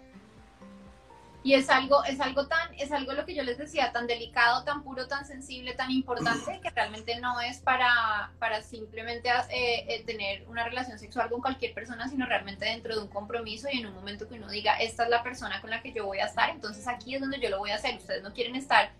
[1.47, 4.65] Y es algo, es algo tan, es algo lo que yo les decía, tan delicado,
[4.65, 10.03] tan puro, tan sensible, tan importante, que realmente no es para, para simplemente eh, eh,
[10.05, 13.86] tener una relación sexual con cualquier persona, sino realmente dentro de un compromiso y en
[13.86, 16.25] un momento que uno diga, esta es la persona con la que yo voy a
[16.25, 17.95] estar, entonces aquí es donde yo lo voy a hacer.
[17.95, 18.91] Ustedes no quieren estar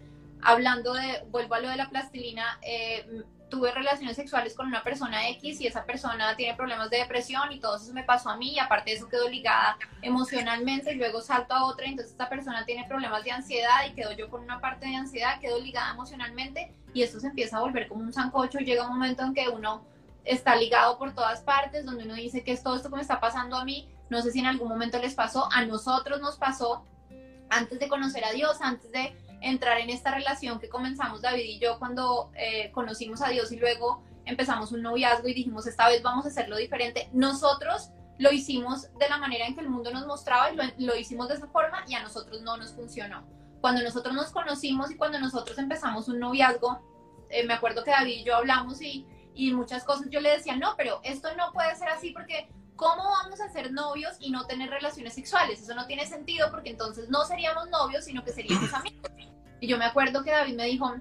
[0.42, 5.30] hablando de, vuelvo a lo de la plastilina, eh, tuve relaciones sexuales con una persona
[5.30, 8.54] X y esa persona tiene problemas de depresión y todo eso me pasó a mí
[8.54, 12.66] y aparte de eso quedó ligada emocionalmente y luego salto a otra entonces esta persona
[12.66, 16.74] tiene problemas de ansiedad y quedo yo con una parte de ansiedad, quedo ligada emocionalmente
[16.94, 19.86] y esto se empieza a volver como un sancocho, llega un momento en que uno
[20.26, 23.20] está ligado por todas partes, donde uno dice que es todo esto que me está
[23.20, 26.84] pasando a mí, no sé si en algún momento les pasó, a nosotros nos pasó
[27.50, 31.60] antes de conocer a Dios, antes de entrar en esta relación que comenzamos David y
[31.60, 36.02] yo cuando eh, conocimos a Dios y luego empezamos un noviazgo y dijimos esta vez
[36.02, 37.10] vamos a hacerlo diferente.
[37.14, 41.28] Nosotros lo hicimos de la manera en que el mundo nos mostraba y lo, hicimos
[41.28, 43.26] de esa forma y a nosotros no nos funcionó.
[43.62, 46.82] Cuando nosotros nos conocimos y cuando nosotros empezamos un noviazgo,
[47.30, 50.56] eh, me acuerdo que David y yo hablamos y, y muchas cosas yo le decía,
[50.56, 54.46] no, pero esto no puede ser así porque ¿cómo vamos a ser novios y no
[54.46, 55.62] tener relaciones sexuales?
[55.62, 59.12] Eso no tiene sentido porque entonces no seríamos novios, sino que seríamos amigos.
[59.60, 60.96] Y yo me acuerdo que David me dijo,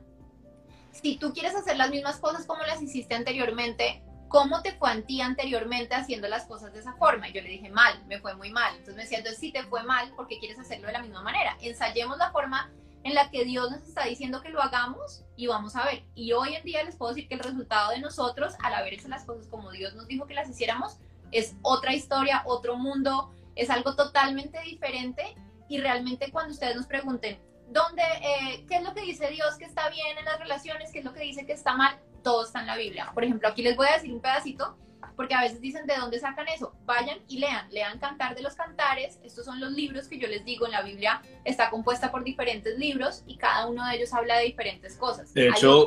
[0.90, 5.02] si tú quieres hacer las mismas cosas como las hiciste anteriormente, ¿cómo te fue a
[5.02, 7.28] ti anteriormente haciendo las cosas de esa forma?
[7.28, 8.72] Y yo le dije, mal, me fue muy mal.
[8.72, 11.22] Entonces me decía, entonces si te fue mal, ¿por qué quieres hacerlo de la misma
[11.22, 11.56] manera?
[11.60, 12.72] Ensayemos la forma
[13.04, 16.02] en la que Dios nos está diciendo que lo hagamos y vamos a ver.
[16.14, 19.08] Y hoy en día les puedo decir que el resultado de nosotros, al haber hecho
[19.08, 20.98] las cosas como Dios nos dijo que las hiciéramos,
[21.32, 25.34] es otra historia, otro mundo, es algo totalmente diferente.
[25.68, 29.64] Y realmente cuando ustedes nos pregunten, donde, eh, ¿qué es lo que dice Dios que
[29.64, 30.92] está bien en las relaciones?
[30.92, 31.98] ¿Qué es lo que dice que está mal?
[32.22, 33.10] Todo está en la Biblia.
[33.12, 34.76] Por ejemplo, aquí les voy a decir un pedacito,
[35.16, 36.74] porque a veces dicen de dónde sacan eso.
[36.84, 39.18] Vayan y lean, lean Cantar de los Cantares.
[39.24, 41.22] Estos son los libros que yo les digo en la Biblia.
[41.44, 45.32] Está compuesta por diferentes libros y cada uno de ellos habla de diferentes cosas.
[45.32, 45.86] De hecho,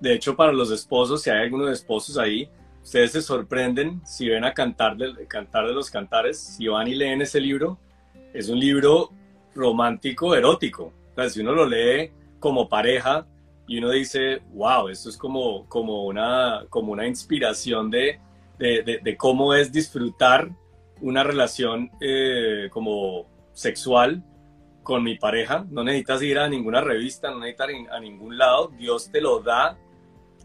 [0.00, 2.50] de hecho para los esposos, si hay algunos esposos ahí,
[2.82, 6.94] ustedes se sorprenden si ven a Cantar de, Cantar de los Cantares, si van y
[6.94, 7.78] leen ese libro.
[8.32, 9.10] Es un libro
[9.54, 10.92] romántico erótico.
[11.16, 13.26] O si uno lo lee como pareja
[13.66, 18.20] y uno dice, wow, esto es como, como, una, como una inspiración de,
[18.58, 20.48] de, cómo es disfrutar
[21.00, 24.24] una relación eh, como sexual
[24.82, 25.66] con mi pareja.
[25.70, 28.72] No necesitas ir a ninguna revista, no necesitas ir a ningún lado.
[28.78, 29.76] Dios te lo da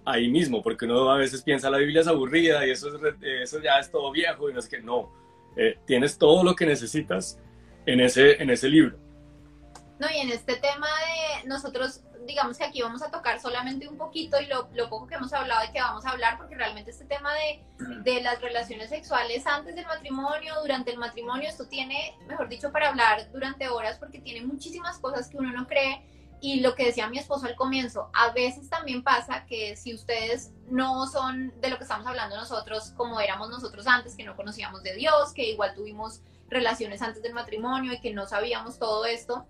[0.05, 2.89] ahí mismo, porque uno a veces piensa la Biblia es aburrida y eso,
[3.21, 5.11] eso ya es todo viejo y no es que no.
[5.55, 7.39] Eh, tienes todo lo que necesitas
[7.85, 8.97] en ese, en ese libro.
[9.99, 13.97] No, y en este tema de nosotros, digamos que aquí vamos a tocar solamente un
[13.97, 16.91] poquito y lo, lo poco que hemos hablado y que vamos a hablar, porque realmente
[16.91, 17.63] este tema de,
[18.03, 22.89] de, las relaciones sexuales antes del matrimonio, durante el matrimonio, esto tiene, mejor dicho, para
[22.89, 26.01] hablar durante horas, porque tiene muchísimas cosas que uno no cree.
[26.43, 30.51] Y lo que decía mi esposo al comienzo, a veces también pasa que si ustedes
[30.67, 34.83] no son de lo que estamos hablando nosotros, como éramos nosotros antes, que no conocíamos
[34.83, 39.47] de Dios, que igual tuvimos relaciones antes del matrimonio y que no sabíamos todo esto,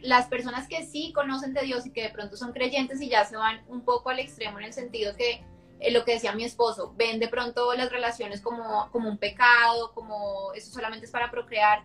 [0.00, 3.26] las personas que sí conocen de Dios y que de pronto son creyentes y ya
[3.26, 5.44] se van un poco al extremo en el sentido que
[5.80, 9.92] eh, lo que decía mi esposo, ven de pronto las relaciones como, como un pecado,
[9.92, 11.84] como eso solamente es para procrear,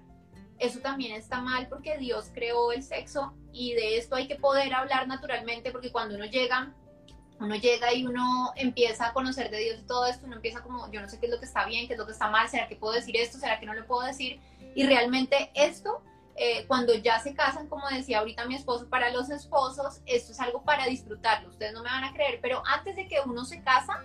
[0.62, 4.74] eso también está mal porque Dios creó el sexo y de esto hay que poder
[4.74, 6.74] hablar naturalmente porque cuando uno llega,
[7.39, 11.02] uno llega y uno empieza a conocer de Dios todo esto, uno empieza como, yo
[11.02, 12.67] no sé qué es lo que está bien, qué es lo que está mal, será
[12.67, 14.39] que puedo decir esto, será que no lo puedo decir
[14.76, 16.04] y realmente esto
[16.36, 20.39] eh, cuando ya se casan, como decía ahorita mi esposo, para los esposos, esto es
[20.39, 21.50] algo para disfrutarlo.
[21.50, 24.02] Ustedes no me van a creer, pero antes de que uno se casa,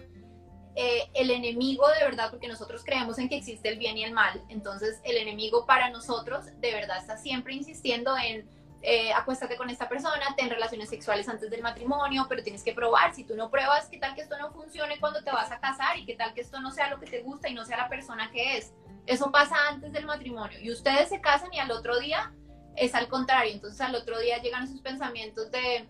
[0.77, 4.13] eh, el enemigo de verdad, porque nosotros creemos en que existe el bien y el
[4.13, 8.47] mal, entonces el enemigo para nosotros de verdad está siempre insistiendo en
[8.83, 13.15] eh, acuéstate con esta persona, ten relaciones sexuales antes del matrimonio, pero tienes que probar.
[13.15, 15.99] Si tú no pruebas, ¿qué tal que esto no funcione cuando te vas a casar?
[15.99, 17.89] ¿Y qué tal que esto no sea lo que te gusta y no sea la
[17.89, 18.75] persona que es?
[19.07, 20.61] Eso pasa antes del matrimonio.
[20.61, 22.33] Y ustedes se casan y al otro día
[22.77, 23.53] es al contrario.
[23.55, 25.89] Entonces al otro día llegan esos pensamientos de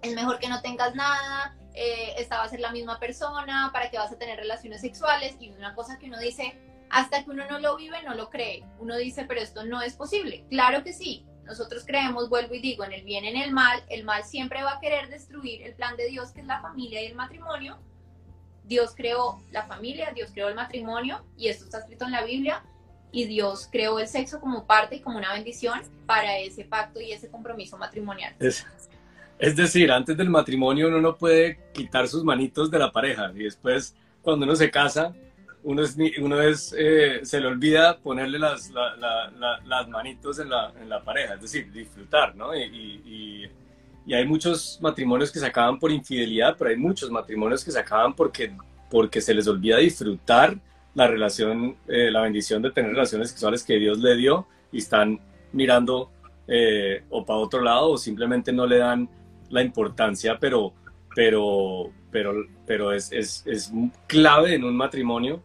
[0.00, 3.90] es mejor que no tengas nada, eh, esta va a ser la misma persona, para
[3.90, 5.36] que vas a tener relaciones sexuales.
[5.38, 6.58] Y una cosa que uno dice,
[6.90, 8.64] hasta que uno no lo vive, no lo cree.
[8.78, 10.44] Uno dice, pero esto no es posible.
[10.48, 13.82] Claro que sí, nosotros creemos, vuelvo y digo, en el bien, en el mal.
[13.88, 17.02] El mal siempre va a querer destruir el plan de Dios, que es la familia
[17.02, 17.78] y el matrimonio.
[18.64, 22.64] Dios creó la familia, Dios creó el matrimonio, y esto está escrito en la Biblia.
[23.12, 27.12] Y Dios creó el sexo como parte y como una bendición para ese pacto y
[27.12, 28.34] ese compromiso matrimonial.
[28.40, 28.66] Es,
[29.38, 33.44] es decir, antes del matrimonio uno no puede quitar sus manitos de la pareja y
[33.44, 35.14] después cuando uno se casa
[35.66, 40.88] uno es, uno es eh, se le olvida ponerle las, las manitos en la, en
[40.88, 42.54] la, pareja, es decir, disfrutar, ¿no?
[42.54, 43.50] Y,
[44.06, 47.80] y, hay muchos matrimonios que se acaban por infidelidad, pero hay muchos matrimonios que se
[47.80, 48.52] acaban porque,
[48.88, 50.56] porque se les olvida disfrutar
[50.94, 55.18] la relación, eh, la bendición de tener relaciones sexuales que Dios le dio y están
[55.52, 56.12] mirando
[56.46, 59.08] eh, o para otro lado o simplemente no le dan
[59.50, 60.72] la importancia, pero,
[61.14, 62.32] pero, pero,
[62.66, 63.72] pero es, es, es
[64.06, 65.42] clave en un matrimonio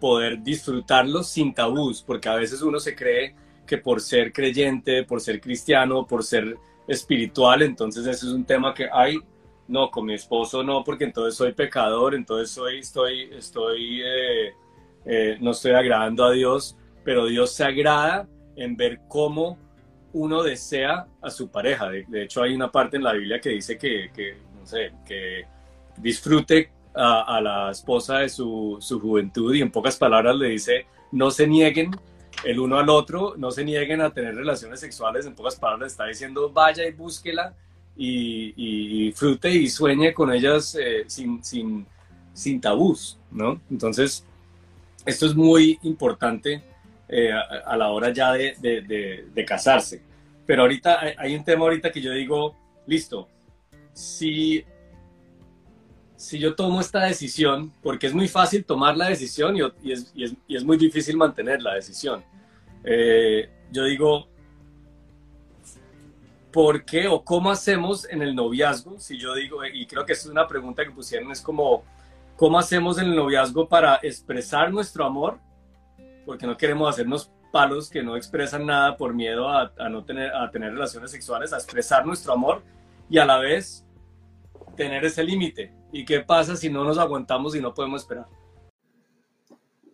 [0.00, 3.36] poder disfrutarlo sin tabús, porque a veces uno se cree
[3.66, 6.56] que por ser creyente, por ser cristiano, por ser
[6.88, 9.18] espiritual, entonces ese es un tema que hay,
[9.68, 14.52] no, con mi esposo no, porque entonces soy pecador, entonces soy, estoy, estoy, eh,
[15.04, 19.56] eh, no estoy agradando a Dios, pero Dios se agrada en ver cómo
[20.12, 21.88] uno desea a su pareja.
[21.88, 25.44] De, hecho, hay una parte en la Biblia que dice que, no sé, que
[25.96, 31.46] disfrute a, la esposa de su, juventud y en pocas palabras le dice, no se
[31.46, 31.90] nieguen
[32.44, 36.06] el uno al otro, no se nieguen a tener relaciones sexuales, en pocas palabras está
[36.06, 37.54] diciendo, vaya y búsquela
[37.96, 41.86] y, y disfrute y sueñe con ellas eh, sin, sin,
[42.32, 43.60] sin tabús, ¿no?
[43.70, 44.24] Entonces,
[45.04, 46.62] esto es muy importante
[47.14, 48.54] eh, a, la hora ya de,
[49.34, 50.02] de, casarse.
[50.46, 53.28] Pero ahorita hay un tema ahorita que yo digo, listo,
[53.92, 54.64] si
[56.16, 60.22] si yo tomo esta decisión, porque es muy fácil tomar la decisión y, es, y,
[60.22, 62.24] es, y es, muy difícil mantener la decisión.
[62.84, 64.28] Eh, yo digo,
[66.52, 69.00] ¿por qué o cómo hacemos en el noviazgo?
[69.00, 71.82] Si yo digo, y creo que es una pregunta que pusieron, es como,
[72.36, 75.40] ¿cómo hacemos en el noviazgo para expresar nuestro amor?
[76.24, 80.34] Porque no queremos hacernos palos que no expresan nada por miedo a, a no tener,
[80.34, 82.62] a tener relaciones sexuales, a expresar nuestro amor
[83.10, 83.84] y a la vez
[84.76, 88.24] tener ese límite ¿Y qué pasa si no nos aguantamos y no podemos esperar?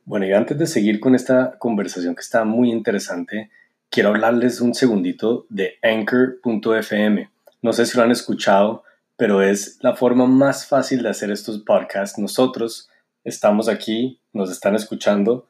[0.04, 3.50] Bueno, y antes de seguir con esta conversación que está muy interesante,
[3.90, 7.30] quiero hablarles un segundito de anchor.fm.
[7.60, 8.84] No sé si lo han escuchado,
[9.16, 12.16] pero es la forma más fácil de hacer estos podcasts.
[12.16, 12.88] Nosotros
[13.24, 15.48] estamos aquí, nos están escuchando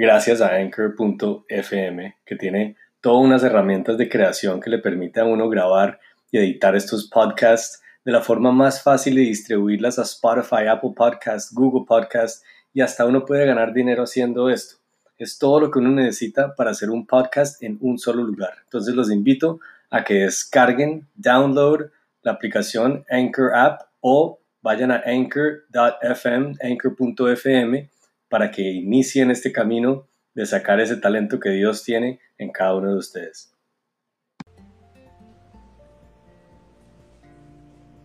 [0.00, 5.50] gracias a anchor.fm, que tiene todas unas herramientas de creación que le permite a uno
[5.50, 10.92] grabar y editar estos podcasts de la forma más fácil de distribuirlas a Spotify, Apple
[10.96, 14.76] Podcast, Google Podcast y hasta uno puede ganar dinero haciendo esto.
[15.18, 18.54] Es todo lo que uno necesita para hacer un podcast en un solo lugar.
[18.64, 19.60] Entonces los invito
[19.90, 21.90] a que descarguen, download
[22.22, 27.90] la aplicación Anchor App o vayan a anchor.fm, anchor.fm
[28.30, 32.92] para que inicien este camino de sacar ese talento que Dios tiene en cada uno
[32.92, 33.54] de ustedes.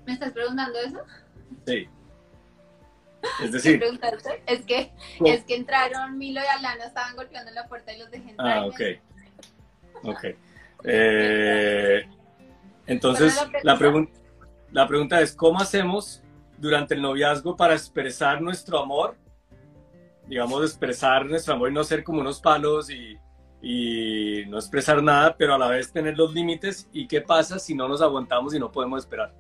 [0.06, 1.00] ¿Me estás preguntando eso?
[1.66, 1.88] Sí.
[3.44, 3.82] Es decir,
[4.46, 4.92] es que,
[5.26, 8.58] es que entraron Milo y Alana, estaban golpeando la puerta y los dejé entrar.
[8.60, 8.82] Ah, ok.
[10.04, 10.26] Ok.
[10.88, 12.08] Eh,
[12.86, 14.12] entonces, la, pregunta
[14.72, 16.22] la pregunta es, ¿cómo hacemos
[16.60, 19.18] durante el noviazgo para expresar nuestro amor?
[20.28, 23.18] Digamos, expresar nuestro amor y no ser como unos palos y,
[23.62, 26.90] y no expresar nada, pero a la vez tener los límites.
[26.92, 29.34] ¿Y qué pasa si no nos aguantamos y no podemos esperar?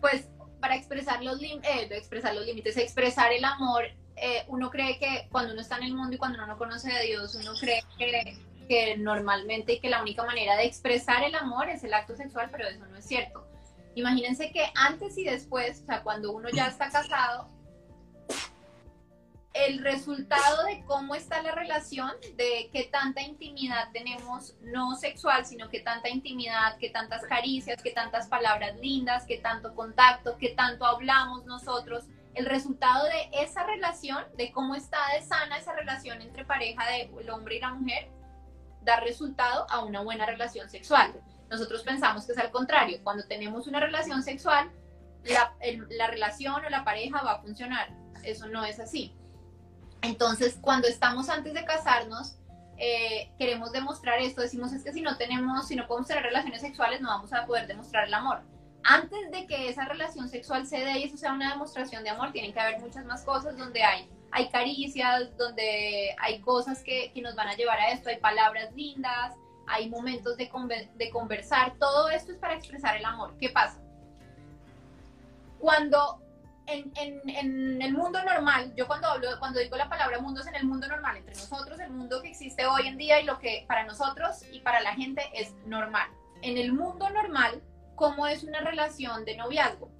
[0.00, 0.28] pues
[0.60, 3.84] para expresar los, eh, expresar los límites, expresar el amor,
[4.16, 6.92] eh, uno cree que cuando uno está en el mundo y cuando uno no conoce
[6.92, 11.34] a Dios, uno cree que, que normalmente y que la única manera de expresar el
[11.34, 13.46] amor es el acto sexual, pero eso no es cierto.
[13.94, 17.48] Imagínense que antes y después, o sea, cuando uno ya está casado,
[19.64, 25.70] el resultado de cómo está la relación, de qué tanta intimidad tenemos, no sexual, sino
[25.70, 30.84] qué tanta intimidad, qué tantas caricias, qué tantas palabras lindas, qué tanto contacto, qué tanto
[30.84, 36.44] hablamos nosotros, el resultado de esa relación, de cómo está de sana esa relación entre
[36.44, 38.10] pareja del hombre y la mujer,
[38.82, 41.14] dar resultado a una buena relación sexual.
[41.48, 44.70] Nosotros pensamos que es al contrario, cuando tenemos una relación sexual,
[45.24, 47.88] la relación o la pareja va a funcionar.
[48.22, 49.16] Eso no es así.
[50.06, 52.36] Entonces, cuando estamos antes de casarnos,
[52.78, 56.60] eh, queremos demostrar esto, decimos es que si no tenemos, si no podemos tener relaciones
[56.60, 58.40] sexuales, no vamos a poder demostrar el amor.
[58.84, 62.30] Antes de que esa relación sexual se dé y eso sea una demostración de amor,
[62.30, 67.20] tienen que haber muchas más cosas donde hay, hay caricias, donde hay cosas que, que
[67.20, 69.34] nos van a llevar a esto, hay palabras lindas,
[69.66, 70.48] hay momentos de,
[70.94, 73.34] de conversar, todo esto es para expresar el amor.
[73.40, 73.80] ¿Qué pasa?
[75.58, 76.20] Cuando
[76.66, 80.46] en, en, en, el mundo normal, yo cuando hablo, cuando digo la palabra mundo es
[80.46, 83.38] en el mundo normal, entre nosotros, el mundo que existe hoy en día y lo
[83.38, 86.08] que para nosotros y para la gente es normal.
[86.42, 87.62] En el mundo normal,
[87.94, 89.90] ¿cómo es una relación de noviazgo?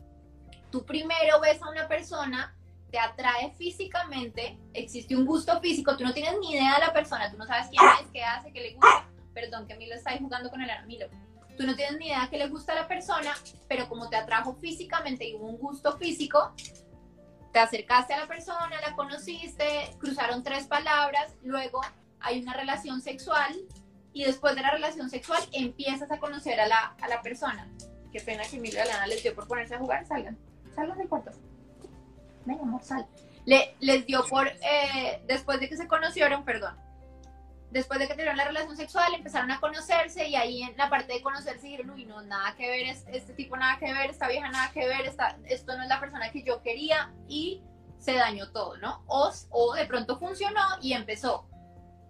[0.71, 2.55] Tú primero ves a una persona,
[2.91, 7.31] te atrae físicamente, existe un gusto físico, tú no tienes ni idea de la persona,
[7.31, 9.09] tú no sabes quién es, qué hace, qué le gusta.
[9.33, 11.09] Perdón, que Milo está ahí jugando con el Milo
[11.57, 13.35] tú no tienes ni idea que le gusta a la persona,
[13.69, 16.55] pero como te atrajo físicamente y hubo un gusto físico,
[17.53, 21.81] te acercaste a la persona, la conociste, cruzaron tres palabras, luego
[22.21, 23.55] hay una relación sexual
[24.13, 27.69] y después de la relación sexual empiezas a conocer a la, a la persona.
[28.13, 30.39] Qué pena que Emilio Alana les dio por ponerse a jugar, salgan,
[30.75, 31.31] salgan del cuarto.
[32.45, 33.07] Venga, amor, sal.
[33.45, 36.77] Le, les dio por, eh, después de que se conocieron, perdón,
[37.77, 41.13] después de que tuvieron la relación sexual, empezaron a conocerse y ahí en la parte
[41.13, 44.51] de conocerse dijeron, uy, no, nada que ver, este, tipo nada que ver, esta vieja
[44.51, 47.63] nada que ver, esta, esto no es la persona que yo quería y
[47.99, 49.03] se dañó todo, ¿no?
[49.07, 51.49] O, o de pronto funcionó y empezó.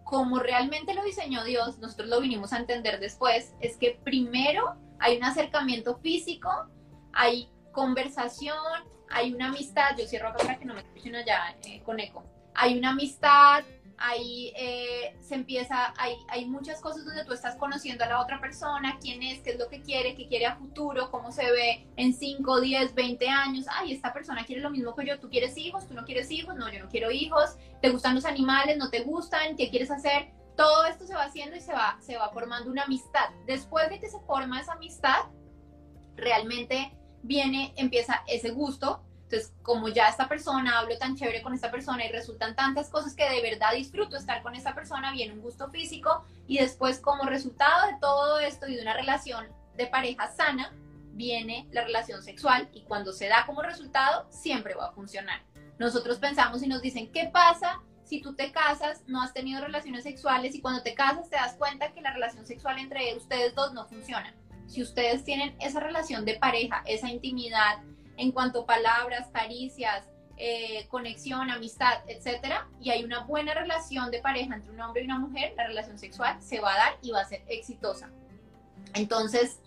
[0.04, 5.16] Como realmente lo diseñó Dios, nosotros lo vinimos a entender después, es que primero hay
[5.16, 6.48] un acercamiento físico,
[7.12, 8.56] hay conversación,
[9.10, 12.24] hay una amistad, yo cierro acá para que no me escuchen allá eh, con eco,
[12.54, 13.64] hay una amistad,
[13.98, 18.40] ahí eh, se empieza, hay, hay muchas cosas donde tú estás conociendo a la otra
[18.40, 21.86] persona, quién es, qué es lo que quiere, qué quiere a futuro, cómo se ve
[21.96, 23.66] en 5, 10, 20 años.
[23.70, 26.54] Ay, esta persona quiere lo mismo que yo, tú quieres hijos, tú no quieres hijos,
[26.56, 30.30] no, yo no quiero hijos, te gustan los animales, no te gustan, qué quieres hacer.
[30.56, 33.28] Todo esto se va haciendo y se va, se va formando una amistad.
[33.46, 35.26] Después de que se forma esa amistad,
[36.16, 41.72] realmente viene, empieza ese gusto, entonces, como ya esta persona, hablo tan chévere con esta
[41.72, 45.40] persona y resultan tantas cosas que de verdad disfruto estar con esta persona, viene un
[45.40, 50.28] gusto físico y después como resultado de todo esto y de una relación de pareja
[50.28, 50.72] sana,
[51.10, 55.42] viene la relación sexual y cuando se da como resultado, siempre va a funcionar.
[55.76, 60.04] Nosotros pensamos y nos dicen, ¿qué pasa si tú te casas, no has tenido relaciones
[60.04, 63.72] sexuales y cuando te casas te das cuenta que la relación sexual entre ustedes dos
[63.72, 64.32] no funciona?
[64.68, 67.78] Si ustedes tienen esa relación de pareja, esa intimidad,
[68.16, 74.20] en cuanto a palabras, caricias, eh, conexión, amistad, etcétera, y hay una buena relación de
[74.20, 77.10] pareja entre un hombre y una mujer, la relación sexual se va a dar y
[77.10, 78.10] va a ser exitosa.
[78.92, 79.60] Entonces,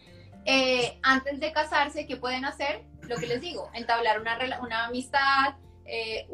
[0.46, 2.84] eh, antes de casarse, ¿qué pueden hacer?
[3.08, 6.28] Lo que les digo, entablar una, amistad, eh,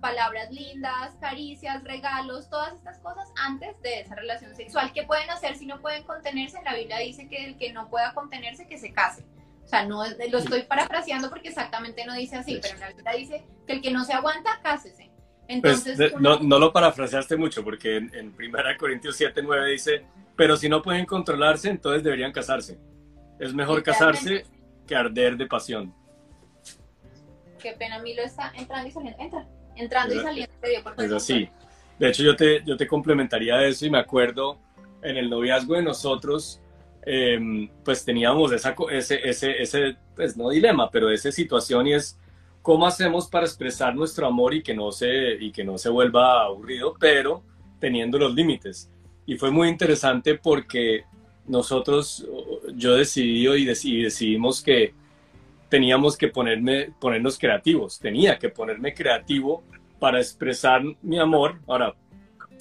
[0.00, 4.92] palabras lindas, caricias, regalos, todas estas cosas antes de esa relación sexual.
[4.92, 6.60] ¿Qué pueden hacer si no pueden contenerse?
[6.64, 9.24] La Biblia dice que el que no pueda contenerse, que se case.
[9.68, 13.44] O sea, no lo estoy parafraseando porque exactamente no dice así, pero en realidad dice
[13.66, 15.10] que el que no se aguanta, cásese.
[15.60, 20.06] Pues, Entonces, no, no, lo parafraseaste mucho porque en, en 1 Corintios 7, 9 dice,
[20.36, 22.78] pero si no pueden controlarse, entonces deberían casarse.
[23.38, 24.46] Es mejor casarse
[24.86, 25.94] que arder de pasión.
[27.58, 29.22] Qué pena, Milo está entrando y saliendo.
[29.22, 30.54] Entra, entrando y saliendo.
[30.96, 31.50] Es así.
[31.98, 34.58] De hecho, yo te, yo te complementaría eso y me acuerdo
[35.02, 36.62] en el noviazgo de nosotros,
[37.10, 42.18] Em, pues teníamos esa, ese, ese, ese, pues no dilema, pero esa situación y es
[42.60, 46.42] cómo hacemos para expresar nuestro amor y que no se, y que no se vuelva
[46.42, 47.42] aburrido, pero
[47.80, 48.90] teniendo los límites.
[49.24, 51.04] Y fue muy interesante porque
[51.46, 52.26] nosotros,
[52.74, 54.92] yo decidí y, decidimos que
[55.70, 59.62] teníamos que ponerme, ponernos creativos, tenía que ponerme creativo
[59.98, 61.58] para expresar mi amor.
[61.66, 61.94] Ahora,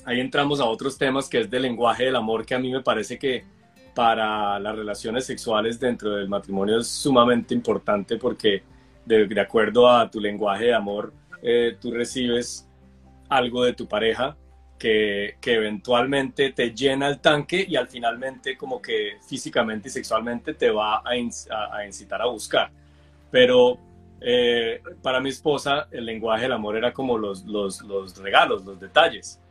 [0.06, 2.82] ahí entramos a otros temas que es del lenguaje del amor, que a mí me
[2.82, 3.57] parece que
[3.98, 8.62] para las relaciones sexuales dentro del matrimonio es sumamente importante porque
[9.04, 12.70] de, acuerdo a tu lenguaje de amor, eh, tú recibes
[13.28, 14.38] algo de tu pareja
[14.78, 20.54] que, que, eventualmente te llena el tanque y al finalmente como que físicamente y sexualmente
[20.54, 22.70] te va a, a, incitar a buscar.
[23.32, 23.80] Pero
[24.22, 28.80] eh, para mi esposa el lenguaje del amor era como los, los, los regalos, los
[28.80, 29.42] detalles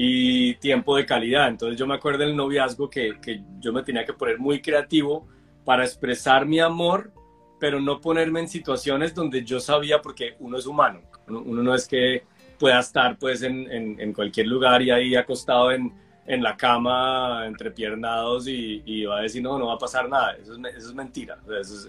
[0.00, 1.48] y tiempo de calidad.
[1.48, 5.26] Entonces yo me acuerdo del noviazgo que, que, yo me tenía que poner muy creativo
[5.64, 7.12] para expresar mi amor,
[7.58, 11.88] pero no ponerme en situaciones donde yo sabía, porque uno es humano, uno, no es
[11.88, 12.22] que
[12.60, 15.92] pueda estar pues en, en, cualquier lugar y ahí acostado en,
[16.26, 20.36] en la cama entrepiernados y, y va a decir, no, no va a pasar nada.
[20.40, 21.38] Eso es, eso es mentira.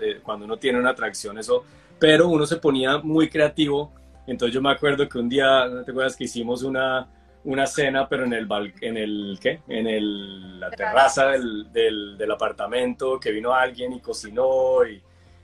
[0.01, 1.63] Eh, cuando uno tiene una atracción, eso...
[1.99, 3.93] Pero uno se ponía muy creativo.
[4.25, 7.09] Entonces yo me acuerdo que un día, ¿no te acuerdas que hicimos una,
[7.43, 8.47] una cena, pero en el,
[8.81, 9.61] en el, ¿qué?
[9.67, 15.01] En el, la terraza del, del, del, apartamento, que vino alguien y cocinó y,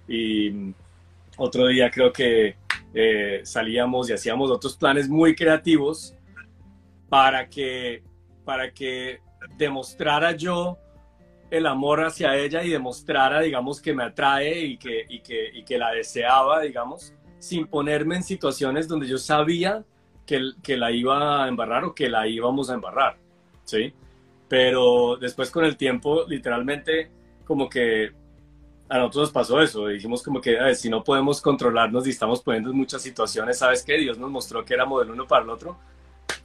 [0.07, 0.73] y
[1.37, 2.57] otro día creo que
[2.93, 6.13] eh, salíamos y hacíamos otros planes muy creativos
[7.09, 8.03] para que
[8.43, 9.19] para que
[9.57, 10.77] demostrara yo
[11.49, 15.63] el amor hacia ella y demostrara, digamos, que me atrae y que, y que, y
[15.63, 19.83] que la deseaba, digamos, sin ponerme en situaciones donde yo sabía
[20.25, 23.17] que, que la iba a embarrar o que la íbamos a embarrar,
[23.63, 23.93] ¿sí?
[24.47, 27.09] Pero después con el tiempo, literalmente,
[27.45, 28.11] como que
[28.87, 32.69] a nosotros nos pasó eso, dijimos como que si no podemos controlarnos y estamos poniendo
[32.69, 33.97] en muchas situaciones, ¿sabes qué?
[33.97, 35.77] Dios nos mostró que éramos del uno para el otro,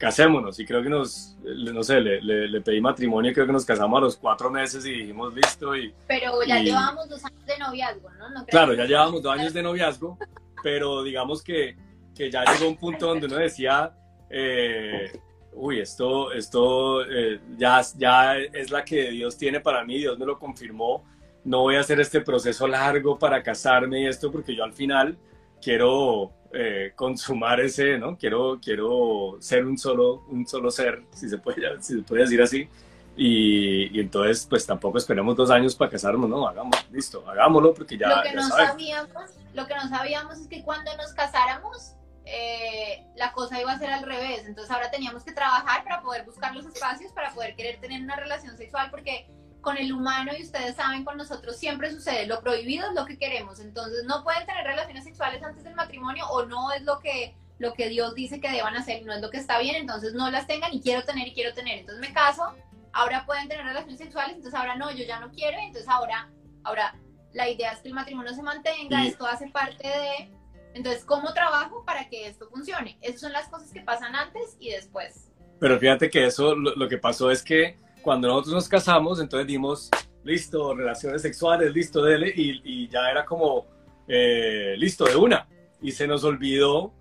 [0.01, 0.59] casémonos.
[0.59, 3.97] Y creo que nos, no sé, le, le, pedí matrimonio y creo que nos casamos
[3.99, 5.75] a los cuatro meses y dijimos listo.
[5.75, 8.45] Y, pero ya llevábamos dos años de noviazgo, ¿no?
[8.45, 10.17] claro, ya llevábamos dos años de noviazgo,
[10.63, 11.75] pero digamos que,
[12.15, 13.93] que ya llegó un punto donde uno decía,
[14.29, 15.11] eh,
[15.53, 20.25] uy, esto, esto eh, ya, ya es la que Dios tiene para mí, Dios me
[20.25, 21.03] lo confirmó.
[21.43, 25.17] No voy a hacer este proceso largo para casarme y esto porque yo al final
[25.61, 28.17] quiero eh, consumar ese, ¿no?
[28.17, 32.41] Quiero, quiero ser un solo, un solo ser, si se puede, si se puede decir
[32.41, 32.69] así.
[33.15, 36.47] Y, y, entonces, pues tampoco esperemos dos años para casarnos, ¿no?
[36.47, 38.07] Hagamos, listo, hagámoslo porque ya.
[38.07, 41.93] Lo que, no, sabíamos, lo que no sabíamos es que cuando nos casáramos,
[42.25, 44.45] eh, la cosa iba a ser al revés.
[44.45, 48.15] Entonces ahora teníamos que trabajar para poder buscar los espacios, para poder querer tener una
[48.15, 49.27] relación sexual, porque
[49.61, 53.17] con el humano y ustedes saben, con nosotros siempre sucede, lo prohibido es lo que
[53.17, 57.35] queremos, entonces no pueden tener relaciones sexuales antes del matrimonio o no es lo que,
[57.59, 60.31] lo que Dios dice que deban hacer no es lo que está bien, entonces no
[60.31, 62.55] las tengan y quiero tener y quiero tener, entonces me caso,
[62.91, 66.27] ahora pueden tener relaciones sexuales, entonces ahora no, yo ya no quiero, entonces ahora,
[66.63, 66.95] ahora
[67.33, 70.31] la idea es que el matrimonio se mantenga, esto hace parte de,
[70.73, 72.97] entonces ¿cómo trabajo para que esto funcione?
[73.01, 75.31] Esas son las cosas que pasan antes y después.
[75.59, 79.89] Pero fíjate que eso, lo que pasó es que cuando nosotros nos casamos, entonces dimos,
[80.23, 83.67] listo, relaciones sexuales, listo, dele, y, y ya era como,
[84.07, 85.47] eh, listo, de una.
[85.81, 86.93] Y se nos olvidó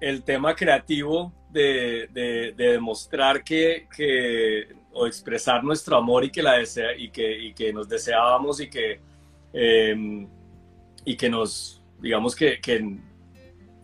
[0.00, 6.54] el tema creativo de, de, demostrar que, que, o expresar nuestro amor y que, la
[6.54, 9.00] desea, y que, y que nos deseábamos y que,
[9.52, 10.28] em,
[11.04, 12.98] y que nos, digamos que, que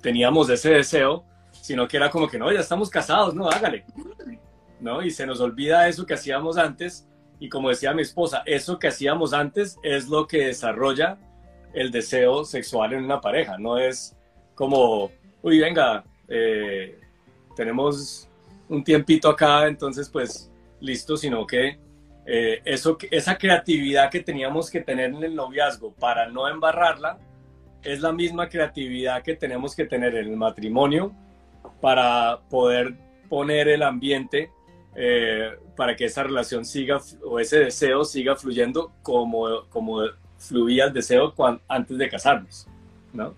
[0.01, 3.85] teníamos ese deseo, sino que era como que no, ya estamos casados, no, hágale.
[4.81, 5.03] ¿no?
[5.03, 7.09] Y se nos olvida eso que hacíamos antes.
[7.39, 11.19] Y como decía mi esposa, eso que hacíamos antes es lo que desarrolla
[11.73, 13.59] el deseo sexual en una pareja.
[13.59, 14.17] No es
[14.55, 15.11] como,
[15.43, 17.01] uy, venga, eh,
[17.57, 18.29] tenemos
[18.69, 20.51] un tiempito acá, entonces pues
[20.81, 21.79] listo, sino que
[22.27, 27.19] eh, eso, esa creatividad que teníamos que tener en el noviazgo para no embarrarla,
[27.83, 31.13] es la misma creatividad que tenemos que tener en el matrimonio
[31.81, 32.95] para poder
[33.29, 34.51] poner el ambiente
[34.95, 40.03] eh, para que esa relación siga o ese deseo siga fluyendo como, como
[40.37, 41.35] fluía el deseo
[41.69, 42.67] antes de casarnos,
[43.13, 43.35] ¿no?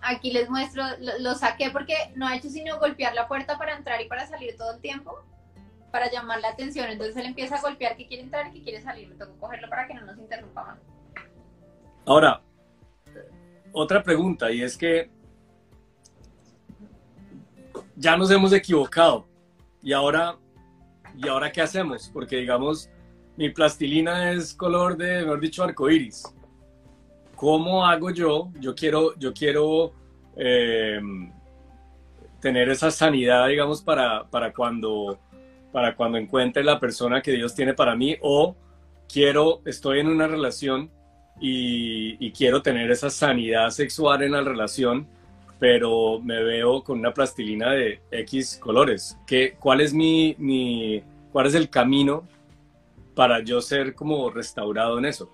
[0.00, 0.82] Aquí les muestro,
[1.20, 4.54] lo, saqué porque no ha hecho sino golpear la puerta para entrar y para salir
[4.56, 5.18] todo el tiempo,
[5.90, 6.90] para llamar la atención.
[6.90, 9.08] Entonces él empieza a golpear que quiere entrar y que quiere salir.
[9.08, 10.78] Me tocó cogerlo para que no nos interrumpa más.
[12.04, 12.42] Ahora,
[13.74, 15.10] otra pregunta, y es que
[17.96, 19.26] ya nos hemos equivocado
[19.82, 20.38] y ahora
[21.16, 22.10] ¿y ahora qué hacemos?
[22.12, 22.90] Porque digamos,
[23.36, 26.24] mi plastilina es color de, mejor dicho, arcoíris.
[27.36, 28.50] ¿Cómo hago yo?
[28.60, 29.92] Yo quiero, yo quiero
[30.36, 31.32] em,
[32.40, 35.18] tener esa sanidad, digamos, para, para, cuando,
[35.72, 38.56] para cuando encuentre la persona que Dios tiene para mí o
[39.12, 40.90] quiero, estoy en una relación
[41.40, 45.08] y, y quiero tener esa sanidad sexual en la relación
[45.58, 49.18] pero me veo con una plastilina de X colores.
[49.26, 52.28] ¿Qué, ¿Cuál es mi, mi, cuál es el camino
[53.14, 55.30] para yo ser como restaurado en eso?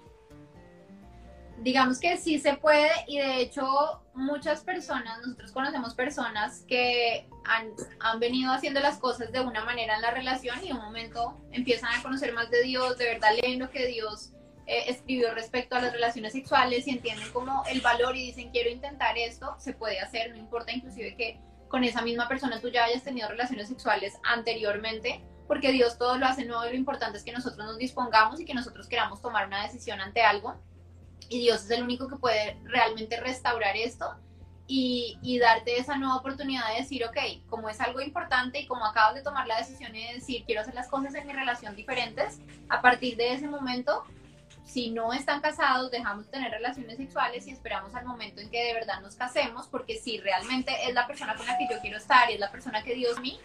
[1.59, 3.67] Digamos que sí se puede y de hecho
[4.15, 9.97] muchas personas, nosotros conocemos personas que han, han venido haciendo las cosas de una manera
[9.97, 13.31] en la relación y en un momento empiezan a conocer más de Dios, de verdad
[13.43, 14.33] leen lo que Dios
[14.71, 18.71] eh, escribió respecto a las relaciones sexuales y entienden como el valor y dicen quiero
[18.71, 22.85] intentar esto, se puede hacer, no importa inclusive que con esa misma persona tú ya
[22.85, 27.25] hayas tenido relaciones sexuales anteriormente, porque Dios todo lo hace nuevo y lo importante es
[27.25, 30.55] que nosotros nos dispongamos y que nosotros queramos tomar una decisión ante algo.
[31.29, 34.14] Y Dios es el único que puede realmente restaurar esto
[34.68, 38.87] y, y, darte esa nueva oportunidad de decir, ok, como es algo importante y como
[38.87, 42.39] acabas de tomar la decisión de decir, quiero hacer las cosas en mi relación diferentes,
[42.68, 44.05] a partir de ese momento,
[44.65, 48.65] si no están casados, dejamos de tener relaciones sexuales y esperamos al momento en que
[48.65, 51.97] de verdad nos casemos, porque si realmente es la persona con la que yo quiero
[51.97, 53.39] estar y es la persona que Dios me,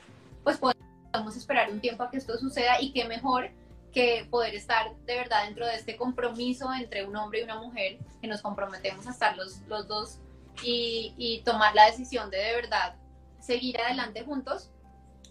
[0.44, 3.50] pues podemos esperar un tiempo a que esto suceda y qué mejor
[3.92, 7.98] que poder estar de verdad dentro de este compromiso entre un hombre y una mujer,
[8.22, 10.20] que nos comprometemos a estar los, los dos
[10.64, 12.96] y, y tomar la decisión de de verdad
[13.40, 14.70] seguir adelante juntos,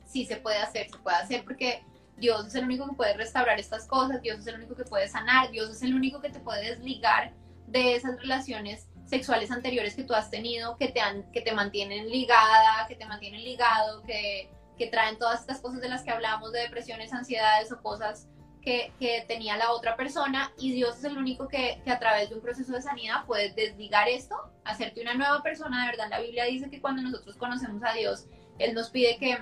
[0.07, 1.85] sí se puede hacer, se puede hacer porque
[2.17, 5.09] Dios es el único que puede restaurar estas cosas, Dios es el único que puede
[5.09, 7.33] sanar, Dios es el único que te puede desligar
[7.67, 12.09] de esas relaciones sexuales anteriores que tú has tenido, que te, han, que te mantienen
[12.09, 16.53] ligada, que te mantienen ligado, que, que traen todas estas cosas de las que hablamos,
[16.53, 18.29] de depresiones, ansiedades o cosas
[18.65, 22.41] que, tenía la otra persona y Dios es el único que, a través de un
[22.41, 26.71] proceso de sanidad puede desligar esto, hacerte una nueva persona, de verdad la Biblia dice
[26.71, 28.27] que cuando nosotros conocemos a Dios,
[28.59, 29.39] Él nos pide que,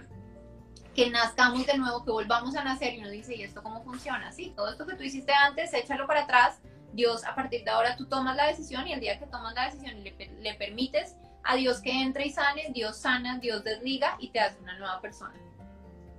[0.94, 4.32] que nazcamos de nuevo, que volvamos a nacer y nos dice, ¿y esto cómo funciona?
[4.32, 6.60] Sí, todo esto que tú hiciste antes, échalo para atrás,
[6.92, 9.66] Dios a partir de ahora tú tomas la decisión y el día que tomas la
[9.66, 14.16] decisión y le, le permites a Dios que entre y sane, Dios sana, Dios desliga
[14.20, 15.34] y te hace una nueva persona.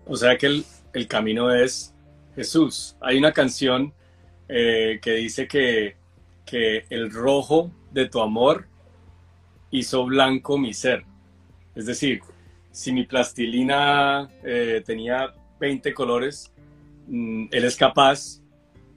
[0.05, 1.93] O sea que el, el camino es
[2.35, 2.95] Jesús.
[3.01, 3.93] Hay una canción
[4.49, 5.95] eh, que dice que,
[6.45, 8.67] que el rojo de tu amor
[9.71, 11.05] hizo blanco mi ser.
[11.75, 12.21] Es decir,
[12.73, 16.51] si mi plastilina eh, tenía 20 colores,
[17.07, 18.41] mm, Él es capaz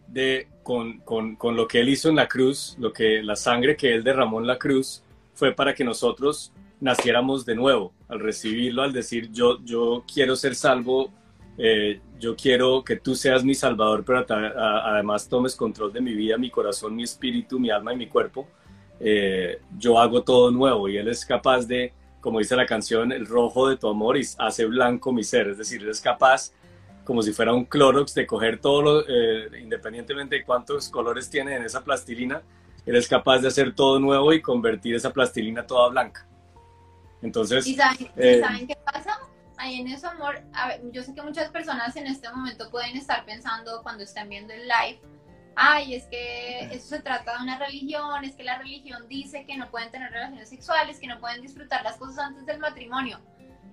[0.09, 3.77] de, con, con, con, lo que Él hizo en la cruz, lo que, la sangre
[3.77, 5.05] que Él derramó en la cruz,
[5.35, 10.57] fue para que nosotros naciéramos de nuevo, al recibirlo, al decir yo, yo quiero ser
[10.57, 11.13] salvo
[11.59, 16.37] eh, yo quiero que tú seas mi salvador, pero además tomes control de mi vida,
[16.37, 18.47] mi corazón, mi espíritu, mi alma y mi cuerpo.
[19.01, 21.93] Eh, yo hago todo nuevo y Él es capaz de,
[22.27, 25.47] como dice la canción, el rojo de tu amor y hace blanco mi ser.
[25.47, 26.51] Es decir, Él es capaz,
[27.05, 31.55] como si fuera un Clorox, de coger todo, lo, eh, independientemente de cuántos colores tiene
[31.55, 32.43] en esa plastilina,
[32.85, 36.27] Él es capaz de hacer todo nuevo y convertir esa plastilina toda blanca.
[37.23, 39.21] Entonces, ¿Y saben qué pasa?
[39.57, 40.43] ahí en eso, amor,
[40.91, 44.63] yo sé que muchas personas en este momento pueden estar pensando cuando estén viendo el
[44.63, 45.01] live,
[45.57, 49.57] ay, es que eso se trata de una religión, es que la religión dice que
[49.57, 53.21] no pueden tener relaciones sexuales, que no pueden disfrutar las cosas antes del matrimonio.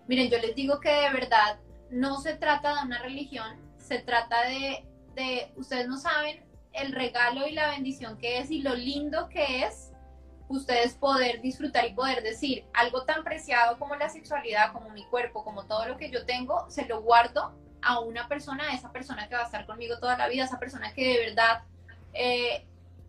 [0.08, 1.60] Miren, yo les digo que de verdad
[1.90, 7.48] no se trata de una religión, se trata de, de ustedes no saben el regalo
[7.48, 9.92] y la bendición que es y lo lindo que es
[10.48, 15.44] ustedes poder disfrutar y poder decir algo tan preciado como la sexualidad, como mi cuerpo,
[15.44, 19.28] como todo lo que yo tengo, se lo guardo a una persona, a esa persona
[19.28, 21.64] que va a estar conmigo toda la vida, esa persona que de verdad
[22.14, 22.66] eh,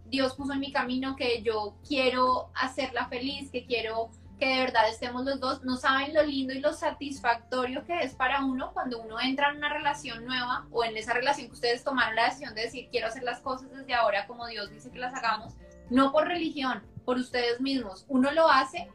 [0.06, 4.88] Dios puso en mi camino, que yo quiero hacerla feliz, que quiero que de verdad
[4.88, 9.00] estemos los dos, no saben lo lindo y lo satisfactorio que es para uno cuando
[9.00, 12.54] uno entra en una relación nueva o en esa relación que ustedes tomaron la decisión
[12.54, 15.54] de decir quiero hacer las cosas desde ahora como Dios dice que las hagamos,
[15.88, 18.04] no por religión, por ustedes mismos.
[18.08, 18.90] Uno lo hace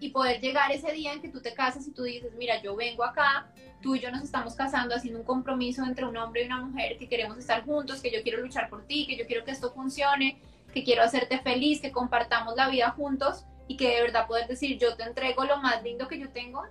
[0.00, 2.76] y poder llegar ese día en que tú te casas y tú dices, mira, yo
[2.76, 3.50] vengo acá,
[3.82, 6.98] tú y yo nos estamos casando haciendo un compromiso entre un hombre y una mujer,
[6.98, 9.72] que queremos estar juntos, que yo quiero luchar por ti, que yo quiero que esto
[9.72, 10.40] funcione,
[10.72, 14.78] que quiero hacerte feliz, que compartamos la vida juntos y que de verdad poder decir,
[14.78, 16.62] yo te entrego lo más lindo que yo tengo,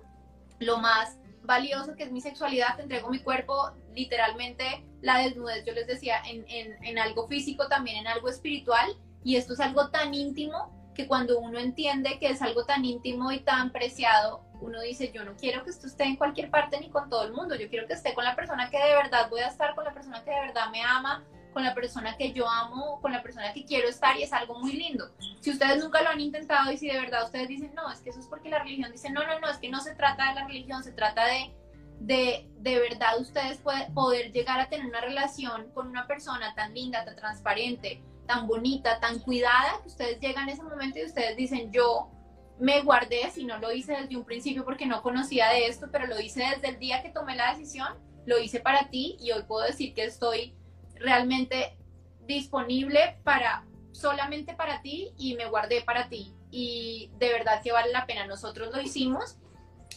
[0.58, 5.72] lo más valioso que es mi sexualidad, te entrego mi cuerpo, literalmente la desnudez, yo
[5.72, 9.88] les decía, en, en, en algo físico, también en algo espiritual, y esto es algo
[9.90, 14.80] tan íntimo que cuando uno entiende que es algo tan íntimo y tan preciado, uno
[14.80, 17.54] dice, yo no quiero que esto esté en cualquier parte ni con todo el mundo,
[17.54, 19.94] yo quiero que esté con la persona que de verdad voy a estar, con la
[19.94, 23.52] persona que de verdad me ama, con la persona que yo amo, con la persona
[23.52, 25.08] que quiero estar y es algo muy lindo.
[25.40, 28.10] Si ustedes nunca lo han intentado y si de verdad ustedes dicen, no, es que
[28.10, 30.34] eso es porque la religión dice, no, no, no, es que no se trata de
[30.34, 31.54] la religión, se trata de,
[32.00, 33.60] de, de verdad ustedes
[33.94, 39.00] poder llegar a tener una relación con una persona tan linda, tan transparente, tan bonita,
[39.00, 42.10] tan cuidada, que ustedes llegan a ese momento y ustedes dicen, yo
[42.60, 46.06] me guardé, si no lo hice desde un principio porque no conocía de esto, pero
[46.06, 47.88] lo hice desde el día que tomé la decisión,
[48.26, 50.54] lo hice para ti y hoy puedo decir que estoy
[50.96, 51.78] realmente
[52.26, 57.90] disponible para solamente para ti y me guardé para ti y de verdad que vale
[57.92, 58.26] la pena.
[58.26, 59.38] Nosotros lo hicimos,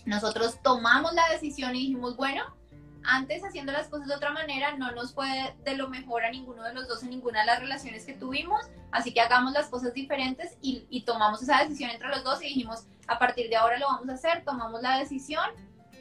[0.06, 2.56] nosotros tomamos la decisión y dijimos, bueno,
[3.04, 6.64] antes haciendo las cosas de otra manera no nos fue de lo mejor a ninguno
[6.64, 9.94] de los dos en ninguna de las relaciones que tuvimos, así que hagamos las cosas
[9.94, 13.88] diferentes y, tomamos esa decisión entre los dos y dijimos, a partir de ahora lo
[13.88, 15.46] vamos a hacer, tomamos la decisión,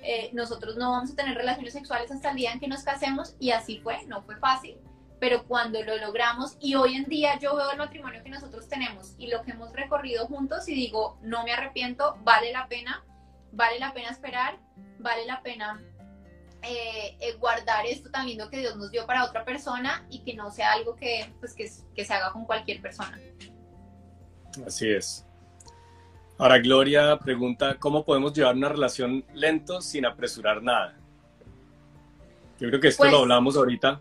[0.03, 3.35] eh, nosotros no vamos a tener relaciones sexuales hasta el día en que nos casemos
[3.39, 4.77] y así fue, no fue fácil,
[5.19, 9.15] pero cuando lo logramos y hoy en día yo veo el matrimonio que nosotros tenemos
[9.19, 13.05] y lo que hemos recorrido juntos y digo, no me arrepiento, vale la pena,
[13.53, 14.59] vale la pena esperar,
[14.99, 15.83] vale la pena
[16.63, 20.35] eh, eh, guardar esto tan lindo que Dios nos dio para otra persona y que
[20.35, 23.19] no sea algo que, pues, que, que se haga con cualquier persona.
[24.67, 25.25] Así es.
[26.39, 30.97] Ahora Gloria pregunta, ¿cómo podemos llevar una relación lento sin apresurar nada?
[32.59, 34.01] Yo creo que esto lo pues hablamos ahorita,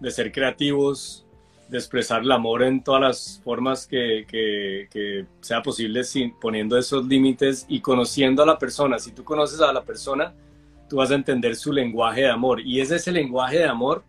[0.00, 1.26] de ser creativos,
[1.68, 6.76] de expresar el amor en todas las formas que, que, que sea posible, sin, poniendo
[6.76, 8.98] esos límites y conociendo a la persona.
[8.98, 10.34] Si tú conoces a la persona,
[10.92, 12.60] tú vas a entender su lenguaje de amor.
[12.60, 14.04] Y es ese lenguaje de amor,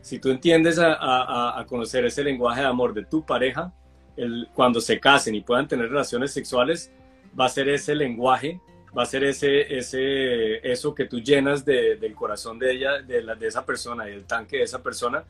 [0.00, 3.72] si tú entiendes a, conocer ese lenguaje de amor de tu pareja,
[4.16, 6.90] el, cuando se casen y puedan tener relaciones sexuales,
[7.38, 8.60] va a ser ese lenguaje,
[8.96, 13.36] va a ser ese, ese, eso que tú llenas del corazón de ella, de, la,
[13.36, 15.22] de esa persona y del tanque de esa persona,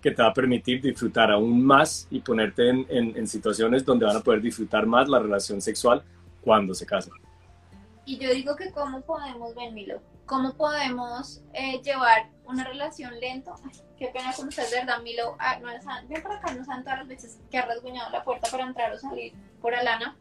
[0.00, 4.18] que te va a permitir disfrutar aún más y ponerte en, en situaciones donde van
[4.18, 6.04] a poder disfrutar más la relación sexual
[6.42, 7.23] cuando se casen.
[8.04, 13.54] Y yo digo que cómo podemos, ver, Milo, cómo podemos eh, llevar una relación lento.
[13.98, 15.36] qué pena con ustedes, ¿verdad, Milo?
[15.38, 15.68] Ah, no,
[16.08, 18.92] ven por acá, no saben todas las veces que ha rasguñado la puerta para entrar
[18.92, 20.16] o salir por Alana.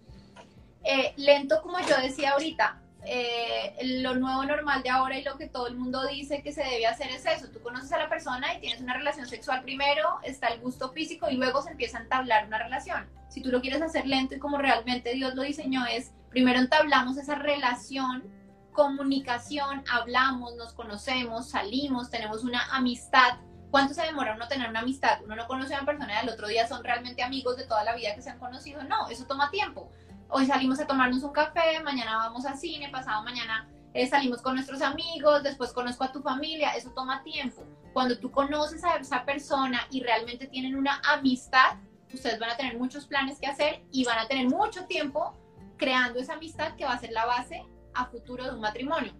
[0.83, 5.47] Eh, lento, como yo decía ahorita, eh, lo nuevo normal de ahora y lo que
[5.47, 7.49] todo el mundo dice que se debe hacer es eso.
[7.49, 11.29] Tú conoces a la persona y tienes una relación sexual primero, está el gusto físico
[11.29, 13.09] y luego se empieza a entablar una relación.
[13.29, 17.15] Si tú lo quieres hacer lento y como realmente Dios lo diseñó es primero entablamos
[17.17, 18.23] esa relación,
[18.71, 23.37] comunicación, hablamos, nos conocemos, salimos, tenemos una amistad.
[23.69, 25.19] ¿Cuánto se demora uno tener una amistad?
[25.23, 27.83] Uno no conoce a una persona y al otro día son realmente amigos de toda
[27.83, 28.83] la vida que se han conocido.
[28.83, 29.91] No, eso toma tiempo.
[30.27, 34.55] Hoy salimos a tomarnos un café, mañana vamos al cine, pasado mañana eh, salimos con
[34.55, 37.63] nuestros amigos, después conozco a tu familia, eso toma tiempo.
[37.93, 41.77] Cuando tú conoces a esa persona y realmente tienen una amistad,
[42.11, 45.35] ustedes van a tener muchos planes que hacer y van a tener mucho tiempo
[45.83, 47.61] creando esa amistad que va a ser la base
[47.93, 49.13] a futuro de un matrimonio.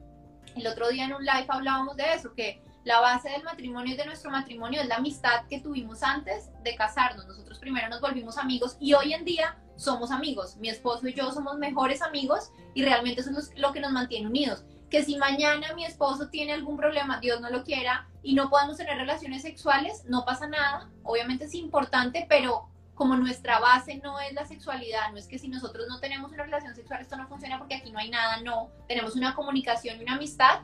[0.56, 3.98] El otro día en un live hablábamos de eso, que la base del matrimonio y
[3.98, 7.28] de nuestro matrimonio es la amistad que tuvimos antes de casarnos.
[7.28, 10.56] Nosotros primero nos volvimos amigos y hoy en día somos amigos.
[10.56, 14.28] Mi esposo y yo somos mejores amigos y realmente eso es lo que nos mantiene
[14.28, 14.64] unidos.
[14.90, 18.78] Que si mañana mi esposo tiene algún problema, Dios no lo quiera, y no podemos
[18.78, 20.90] tener relaciones sexuales, no pasa nada.
[21.04, 25.48] Obviamente es importante, pero como nuestra base no es la sexualidad, no es que si
[25.48, 28.70] nosotros no tenemos una relación sexual esto no funciona porque aquí no hay nada, no,
[28.88, 30.62] tenemos una comunicación y una amistad,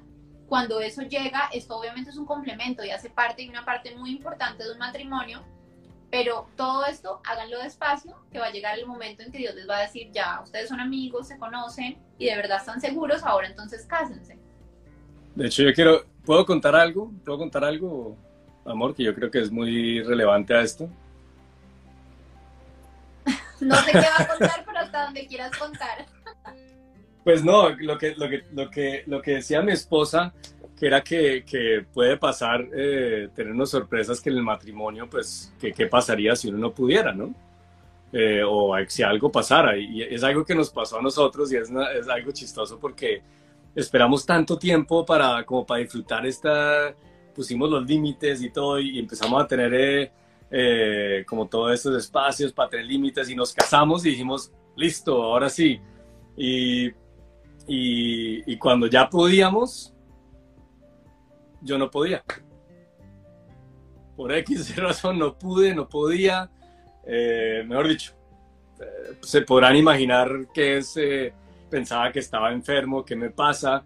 [0.47, 4.11] cuando eso llega, esto obviamente es un complemento y hace parte y una parte muy
[4.11, 5.43] importante de un matrimonio,
[6.11, 9.69] pero todo esto háganlo despacio, que va a llegar el momento en que Dios les
[9.69, 13.47] va a decir, ya, ustedes son amigos, se conocen y de verdad están seguros, ahora
[13.47, 14.37] entonces cásense.
[15.35, 17.11] De hecho, yo quiero, ¿puedo contar algo?
[17.23, 18.17] ¿Puedo contar algo,
[18.65, 20.89] amor, que yo creo que es muy relevante a esto?
[23.61, 26.05] No sé qué va a contar, pero hasta donde quieras contar.
[27.23, 30.33] Pues no, lo que, lo que, lo que, lo que decía mi esposa,
[30.77, 35.53] que era que, que puede pasar, eh, tener unas sorpresas que en el matrimonio, pues,
[35.59, 37.33] que qué pasaría si uno no pudiera, ¿no?
[38.11, 39.77] Eh, o si algo pasara.
[39.77, 43.21] Y es algo que nos pasó a nosotros y es, es algo chistoso porque
[43.75, 46.95] esperamos tanto tiempo para, como para disfrutar esta,
[47.35, 49.73] pusimos los límites y todo y empezamos a tener...
[49.73, 50.11] Eh,
[50.51, 55.79] eh, como todos estos espacios tener límites y nos casamos y dijimos, listo, ahora sí.
[56.35, 56.91] Y,
[57.67, 59.93] y, cuando ya podíamos,
[61.61, 62.23] yo no podía.
[64.15, 66.49] Por X razón no pude, no podía.
[67.05, 68.13] Eh, mejor dicho,
[68.79, 70.95] eh, se podrán imaginar que es,
[71.69, 73.83] pensaba que estaba enfermo, qué me pasa,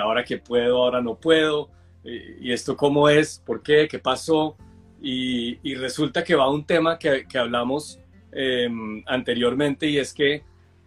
[0.00, 1.70] ahora que puedo, ahora no puedo,
[2.04, 4.56] y esto cómo es, por qué, qué pasó.
[5.04, 7.98] Y, resulta que va un tema que, hablamos
[8.30, 10.44] em, anteriormente y es que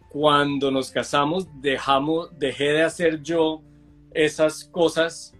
[0.09, 3.61] cuando nos casamos dejamos, dejé de hacer yo
[4.13, 5.35] esas cosas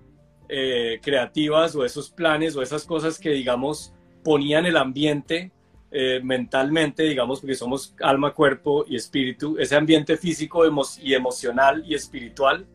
[0.50, 3.94] eh, creativas o esos planes o esas cosas que digamos
[4.26, 5.54] ponían el ambiente
[5.92, 10.66] eh, mentalmente, digamos, porque somos alma, cuerpo y espíritu, ese ambiente físico
[11.02, 12.66] y emocional y espiritual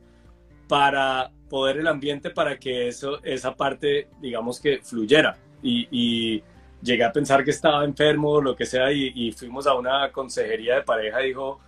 [0.66, 6.42] para poder el ambiente para que eso, esa parte, digamos que fluyera y,
[6.82, 10.76] llegué a pensar que estaba enfermo o lo que sea y, fuimos a una consejería
[10.76, 11.60] de pareja y dijo,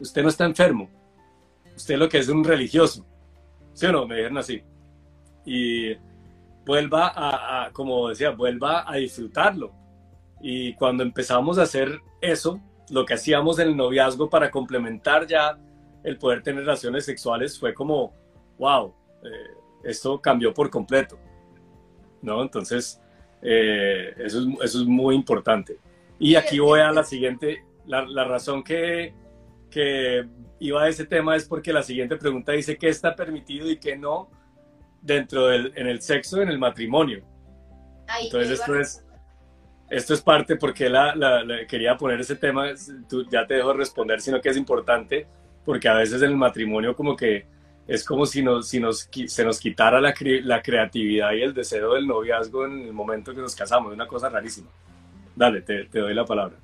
[0.00, 0.90] usted no está enfermo,
[1.76, 3.06] usted lo que es un religioso,
[3.72, 4.06] ¿sí o no?
[4.06, 4.62] Me dijeron así.
[5.44, 5.94] Y
[6.64, 9.72] vuelva a, como decía, vuelva a disfrutarlo.
[10.40, 12.60] Y cuando empezamos a hacer eso,
[12.90, 15.58] lo que hacíamos en el noviazgo para complementar ya
[16.04, 18.12] el poder tener relaciones sexuales fue como,
[18.58, 18.92] wow,
[19.24, 19.54] eh,
[19.84, 21.18] esto cambió por completo.
[22.22, 22.42] ¿No?
[22.42, 23.01] Entonces,
[23.42, 25.78] Eh, eso, es, eso es muy importante.
[26.18, 29.12] Y aquí voy a la siguiente, la, la razón que,
[29.70, 30.24] que
[30.60, 33.96] iba a ese tema es porque la siguiente pregunta dice qué está permitido y qué
[33.96, 34.30] no
[35.00, 37.24] dentro del en el sexo, en el matrimonio.
[38.20, 39.04] Entonces esto es,
[39.90, 42.66] esto es parte porque la, la, quería poner ese tema,
[43.08, 45.26] tú, ya te dejo responder, sino que es importante
[45.64, 47.46] porque a veces en el matrimonio como que
[47.86, 51.94] es como si, nos, si nos, se nos quitara la, la creatividad y el deseo
[51.94, 54.70] del noviazgo en el momento que nos casamos, una cosa rarísima.
[55.34, 56.56] Dale, te, te doy la palabra.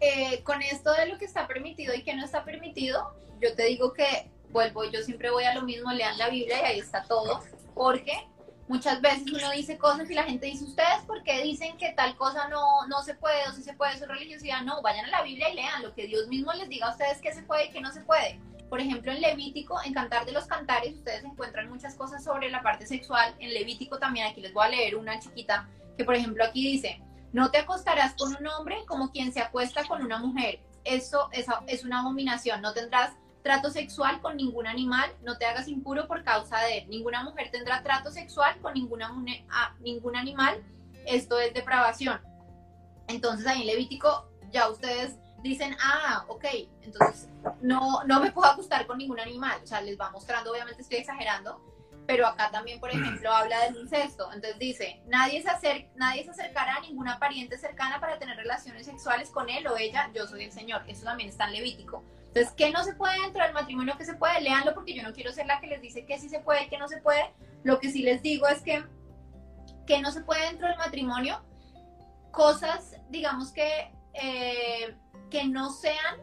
[0.00, 3.64] Eh, con esto de lo que está permitido y que no está permitido, yo te
[3.64, 7.02] digo que vuelvo, yo siempre voy a lo mismo, lean la Biblia y ahí está
[7.04, 7.42] todo,
[7.74, 8.12] porque
[8.68, 12.16] muchas veces uno dice cosas y la gente dice, ustedes por qué dicen que tal
[12.16, 15.22] cosa no, no se puede o si se puede, su religiosidad, no, vayan a la
[15.22, 17.70] Biblia y lean lo que Dios mismo les diga a ustedes que se puede y
[17.70, 18.40] que no se puede.
[18.68, 22.62] Por ejemplo, en Levítico, en Cantar de los Cantares, ustedes encuentran muchas cosas sobre la
[22.62, 23.34] parte sexual.
[23.38, 27.00] En Levítico también, aquí les voy a leer una chiquita, que por ejemplo aquí dice,
[27.32, 30.60] no te acostarás con un hombre como quien se acuesta con una mujer.
[30.84, 32.60] Eso es, es una abominación.
[32.60, 33.12] No tendrás
[33.42, 36.88] trato sexual con ningún animal, no te hagas impuro por causa de él.
[36.88, 40.64] Ninguna mujer tendrá trato sexual con ningún animal.
[41.06, 42.20] Esto es depravación.
[43.06, 46.44] Entonces ahí en Levítico ya ustedes dicen, ah, ok,
[46.82, 47.28] entonces
[47.60, 49.60] no, no me puedo acostar con ningún animal.
[49.62, 51.60] O sea, les va mostrando, obviamente estoy exagerando,
[52.06, 54.32] pero acá también, por ejemplo, habla del incesto.
[54.32, 59.30] Entonces dice, nadie se, nadie se acercará a ninguna pariente cercana para tener relaciones sexuales
[59.30, 60.84] con él o ella, yo soy el Señor.
[60.86, 62.04] Eso también está en Levítico.
[62.28, 63.94] Entonces, ¿qué no se puede dentro del matrimonio?
[63.98, 64.40] ¿Qué se puede?
[64.40, 66.78] Leanlo porque yo no quiero ser la que les dice que sí se puede, que
[66.78, 67.32] no se puede.
[67.64, 68.84] Lo que sí les digo es que,
[69.86, 71.42] que no se puede dentro del matrimonio.
[72.30, 73.90] Cosas, digamos que,
[74.22, 74.94] eh,
[75.30, 76.16] que no sean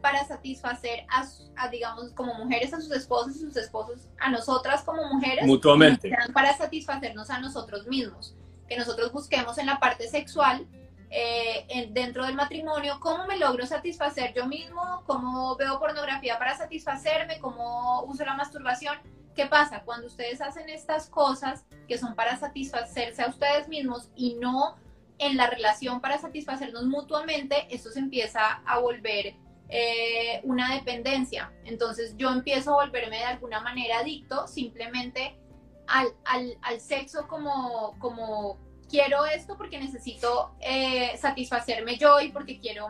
[0.00, 5.04] para satisfacer a, digamos, como mujeres a sus esposos y sus esposos a nosotras como
[5.12, 5.46] mujeres.
[5.46, 6.10] Mutuamente.
[6.32, 8.34] Para satisfacernos a nosotros mismos.
[8.68, 10.66] Que nosotros busquemos en la parte sexual,
[11.10, 17.40] eh, dentro del matrimonio, cómo me logro satisfacer yo mismo, cómo veo pornografía para satisfacerme,
[17.40, 18.96] cómo uso la masturbación.
[19.34, 19.82] ¿Qué pasa?
[19.84, 24.76] Cuando ustedes hacen estas cosas que son para satisfacerse a ustedes mismos y no
[25.20, 29.36] en la relación para satisfacernos mutuamente, esto se empieza a volver
[29.68, 31.52] eh, una dependencia.
[31.64, 35.38] Entonces yo empiezo a volverme de alguna manera adicto simplemente
[35.86, 38.58] al, al, sexo como, como
[38.88, 42.88] quiero esto porque necesito eh, satisfacerme yo y porque quiero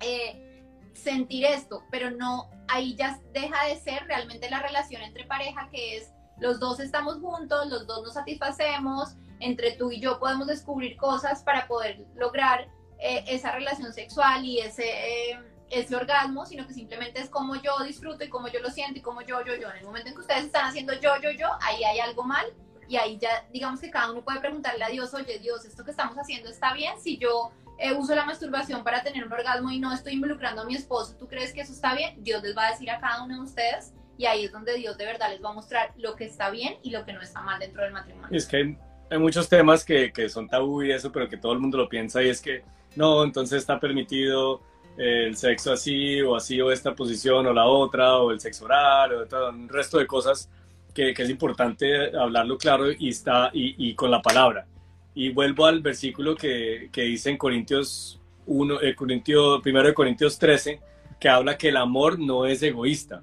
[0.00, 5.68] eh, sentir esto, pero no, ahí ya deja de ser realmente la relación entre pareja
[5.70, 10.46] que es los dos estamos juntos, los dos nos satisfacemos, entre tú y yo podemos
[10.46, 12.68] descubrir cosas para poder lograr
[12.98, 15.38] esa relación sexual y ese
[15.70, 19.02] ese orgasmo, sino que simplemente es como yo disfruto y como yo lo siento y
[19.02, 19.70] como yo, yo, yo.
[19.70, 22.46] En el momento en que ustedes están haciendo yo, yo, yo, ahí hay algo mal
[22.88, 25.90] y ahí ya digamos que cada uno puede preguntarle a Dios, oye Dios, esto que
[25.90, 29.80] estamos haciendo está bien, si yo eh, uso la masturbación para tener un orgasmo y
[29.80, 32.22] no estoy involucrando a mi esposo, ¿tú crees que eso está bien?
[32.22, 34.96] Dios les va a decir a cada uno de ustedes y ahí es donde Dios
[34.96, 37.42] de verdad les va a mostrar lo que está bien y lo que no está
[37.42, 38.28] mal dentro del matrimonio.
[38.30, 38.78] Es que
[39.10, 41.88] hay muchos temas que, que son tabú y eso, pero que todo el mundo lo
[41.88, 42.62] piensa y es que
[42.96, 44.62] no, entonces está permitido
[44.96, 49.12] el sexo así o así o esta posición o la otra o el sexo oral
[49.12, 50.48] o todo, un resto de cosas
[50.94, 54.66] que, que, es importante hablarlo claro y, está, y, y, con la palabra.
[55.14, 60.38] Y vuelvo al versículo que, que dice en Corintios 1, eh, Corintios, primero de Corintios
[60.38, 60.80] 13,
[61.20, 63.22] que habla que el amor no es egoísta,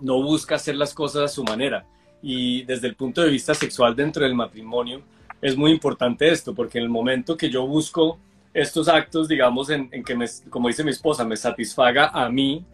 [0.00, 1.86] no busca hacer las cosas a su manera.
[2.22, 5.02] Y desde el punto de vista sexual dentro del matrimonio
[5.40, 8.18] es muy importante esto, porque en el momento que yo busco
[8.52, 12.64] estos actos, digamos, en, que, me, como dice mi esposa, me satisfaga a mí,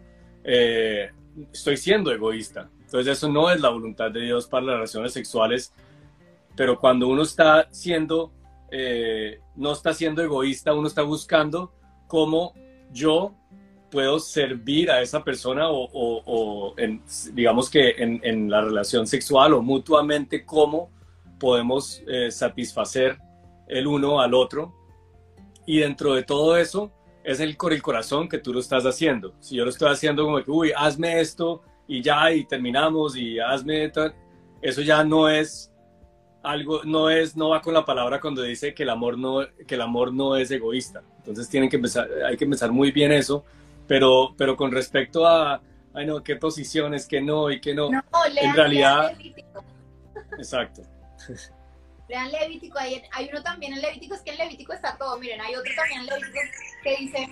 [0.43, 1.11] eh,
[1.51, 2.69] estoy siendo egoísta.
[2.81, 5.73] Entonces eso no es la voluntad de Dios para las relaciones sexuales,
[6.55, 8.31] pero cuando uno está siendo,
[8.71, 11.71] eh, no está siendo egoísta, uno está buscando
[12.07, 12.53] cómo
[12.91, 13.35] yo
[13.91, 16.75] puedo servir a esa persona o,
[17.33, 20.91] digamos que en, la relación sexual o mutuamente cómo
[21.39, 23.17] podemos eh, satisfacer
[23.67, 24.73] el uno al otro
[25.65, 26.91] y dentro de todo eso
[27.23, 29.33] es el, el corazón que tú lo estás haciendo.
[29.39, 33.39] Si yo lo estoy haciendo como que, uy, hazme esto y ya, y terminamos y
[33.39, 33.91] hazme
[34.61, 35.71] eso ya no es
[36.43, 39.75] algo, no es, no va con la palabra cuando dice que el amor no, que
[39.75, 41.03] el amor no es egoísta.
[41.19, 43.43] Entonces tienen que empezar, hay que pensar muy bien eso,
[43.87, 45.61] pero, pero con respecto a,
[45.93, 48.01] ay no, qué posiciones, qué no y qué no, no
[48.35, 49.15] en realidad,
[50.37, 50.81] exacto.
[52.07, 55.41] Lean Levítico, hay, hay uno también en Levítico, es que en Levítico está todo, miren,
[55.41, 56.39] hay otro también en Levítico
[56.83, 57.29] que dice,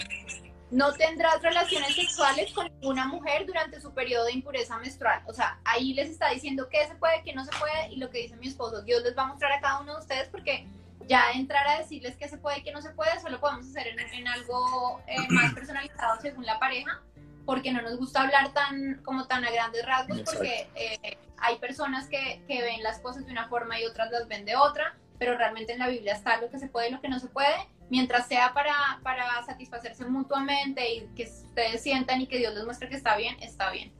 [0.71, 5.21] no tendrás relaciones sexuales con ninguna mujer durante su periodo de impureza menstrual.
[5.27, 8.09] O sea, ahí les está diciendo qué se puede, qué no se puede, y lo
[8.09, 10.67] que dice mi esposo, Dios les va a mostrar a cada uno de ustedes porque
[11.07, 13.87] ya entrar a decirles qué se puede y qué no se puede, solo podemos hacer
[13.87, 17.01] en, algo eh, más personalizado según la pareja,
[17.45, 22.07] porque no nos gusta hablar tan como tan a grandes rasgos, porque eh, hay personas
[22.07, 25.37] que, que, ven las cosas de una forma y otras las ven de otra, pero
[25.37, 27.55] realmente en la Biblia está lo que se puede y lo que no se puede,
[27.89, 28.73] mientras sea para,
[29.03, 33.35] para satisfacerse mutuamente y que ustedes sientan y que Dios les muestre que está bien,
[33.41, 33.91] está bien.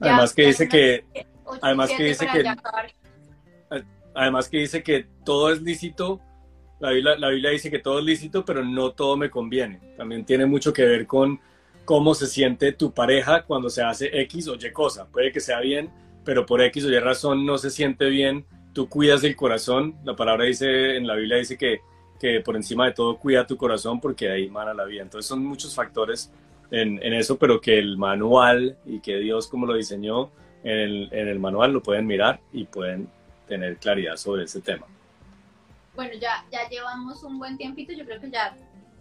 [0.00, 1.06] además que dice que,
[1.62, 2.56] además que dice que,
[4.14, 6.20] además que dice que todo es lícito
[6.80, 9.80] la Biblia, dice que todo es lícito, pero no todo me conviene.
[9.96, 11.40] También tiene mucho que ver con
[11.84, 15.06] cómo se siente tu pareja cuando se hace X o Y cosa.
[15.06, 15.90] Puede que sea bien,
[16.24, 18.44] pero por X o Y razón no se siente bien.
[18.72, 19.96] Tú cuidas del corazón.
[20.04, 21.80] La palabra dice, en la Biblia dice que,
[22.20, 25.02] que por encima de todo cuida tu corazón porque ahí mana la vida.
[25.02, 26.32] Entonces son muchos factores
[26.70, 30.30] en, en eso, pero que el manual y que Dios como lo diseñó
[30.62, 33.08] en el, en el manual lo pueden mirar y pueden
[33.48, 34.86] tener claridad sobre ese tema
[35.98, 38.56] bueno, ya, ya llevamos un buen tiempito, yo creo que ya,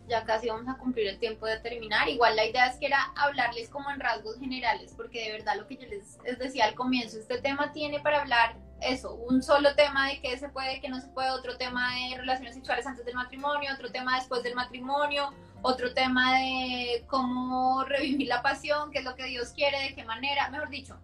[0.08, 2.10] ya casi vamos a cumplir el tiempo de terminar.
[2.10, 5.68] Igual la idea es que era hablarles como en rasgos generales, porque de verdad lo
[5.68, 10.08] que yo les, decía al comienzo, este tema tiene para hablar eso, un solo tema
[10.08, 13.14] de qué se puede, qué no se puede, otro tema de relaciones sexuales antes del
[13.14, 15.32] matrimonio, otro tema después del matrimonio,
[15.62, 20.04] otro tema de cómo revivir la pasión, qué es lo que Dios quiere, de qué
[20.04, 20.98] manera, mejor dicho,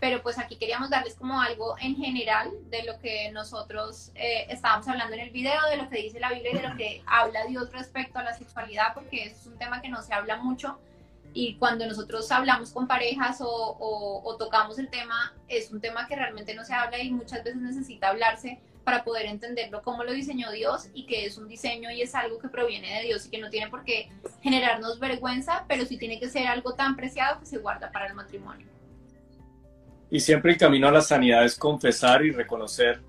[0.00, 4.86] pero pues aquí queríamos darles como algo en general de lo que nosotros eh, estábamos
[4.88, 7.44] hablando en el video, de lo que dice la Biblia y de lo que habla
[7.46, 10.78] Dios respecto a la sexualidad, porque es un tema que no se habla mucho
[11.34, 16.16] y cuando nosotros hablamos con parejas o, o, tocamos el tema, es un tema que
[16.16, 20.50] realmente no se habla y muchas veces necesita hablarse para poder entenderlo cómo lo diseñó
[20.50, 23.38] Dios y que es un diseño y es algo que proviene de Dios y que
[23.38, 27.46] no tiene por qué generarnos vergüenza, pero sí tiene que ser algo tan preciado que
[27.46, 28.66] se guarda para el matrimonio.
[30.10, 33.00] Y siempre el camino a la sanidad es confesar y reconocer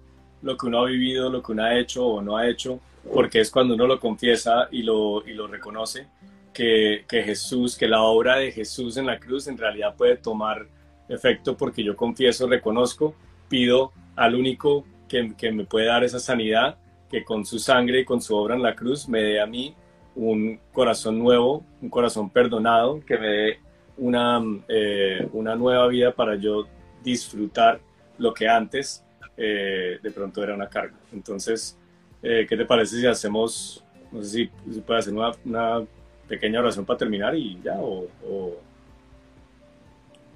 [0.41, 2.79] lo que uno ha vivido, lo que uno ha hecho o no ha hecho,
[3.13, 6.07] porque es cuando uno lo confiesa y lo, y lo reconoce,
[6.53, 10.67] que, que Jesús, que la obra de Jesús en la cruz en realidad puede tomar
[11.07, 13.15] efecto porque yo confieso, reconozco,
[13.47, 16.77] pido al único que, que, me puede dar esa sanidad,
[17.09, 19.73] que con su sangre y con su obra en la cruz me dé a mí
[20.15, 23.59] un corazón nuevo, un corazón perdonado, que me dé
[23.97, 26.67] una, eh, una nueva vida para yo
[27.03, 27.79] disfrutar
[28.17, 29.03] lo que antes
[29.37, 30.97] eh, de pronto era una carga.
[31.13, 31.77] Entonces,
[32.21, 35.85] eh, ¿qué te parece si hacemos, no sé si, si puede hacer una,
[36.27, 37.75] pequeña oración para terminar y ya?
[37.79, 38.07] O,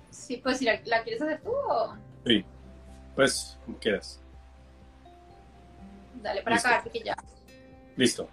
[0.10, 1.98] Sí, pues si la, quieres hacer tú o...
[2.26, 2.46] Sí,
[3.16, 4.22] pues como quieras.
[6.22, 7.16] Dale para acá, porque ya.
[7.98, 8.30] Listo.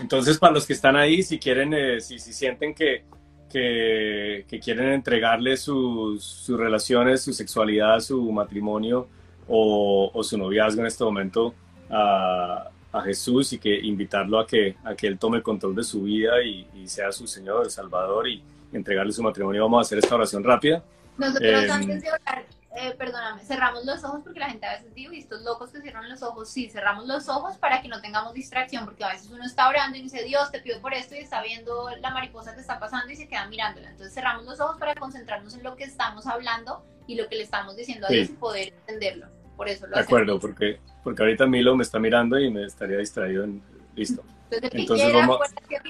[0.00, 3.04] Entonces, para los que están ahí, si quieren, eh, si, si sienten que,
[3.50, 9.08] que, quieren entregarle sus, sus, relaciones, su sexualidad, su matrimonio
[9.48, 11.54] o, o, su noviazgo en este momento
[11.90, 16.04] a, a, Jesús y que invitarlo a que, a que Él tome control de su
[16.04, 18.42] vida y, y sea su Señor, el Salvador y
[18.72, 19.64] entregarle su matrimonio.
[19.64, 20.82] Vamos a hacer esta oración rápida.
[21.18, 22.44] Nosotros eh, antes de orar,
[22.76, 26.08] eh, perdóname, cerramos los ojos porque la gente a veces dice, estos locos que cierran
[26.08, 29.44] los ojos, sí, cerramos los ojos para que no tengamos distracción, porque a veces uno
[29.44, 32.60] está orando y dice, Dios, te pido por esto y está viendo la mariposa que
[32.60, 33.90] está pasando y se queda mirándola.
[33.90, 37.42] Entonces cerramos los ojos para concentrarnos en lo que estamos hablando y lo que le
[37.42, 39.26] estamos diciendo a Dios y poder entenderlo.
[39.56, 42.98] Por eso lo De acuerdo, porque, porque ahorita Milo me está mirando y me estaría
[42.98, 43.42] distraído.
[43.44, 43.62] En...
[43.96, 44.22] Listo.
[44.48, 45.38] Entonces, Entonces vamos...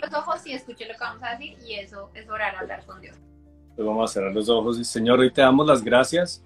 [0.01, 3.03] los ojos y escuche lo que vamos a decir y eso es orar, hablar con
[3.03, 3.16] Dios.
[3.16, 6.43] Entonces vamos a cerrar los ojos y Señor, hoy te damos las gracias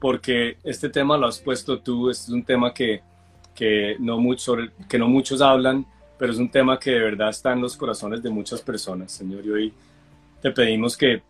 [0.00, 3.02] porque este tema lo has puesto tú, este es un tema que,
[3.54, 4.18] que, no
[4.88, 5.86] que no muchos hablan,
[6.18, 9.44] pero es un tema que de verdad está en los corazones de muchas personas, Señor.
[9.44, 9.74] Y hoy
[10.40, 11.22] te pedimos que,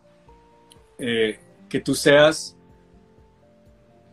[0.99, 1.39] eh,
[1.69, 2.57] que tú seas,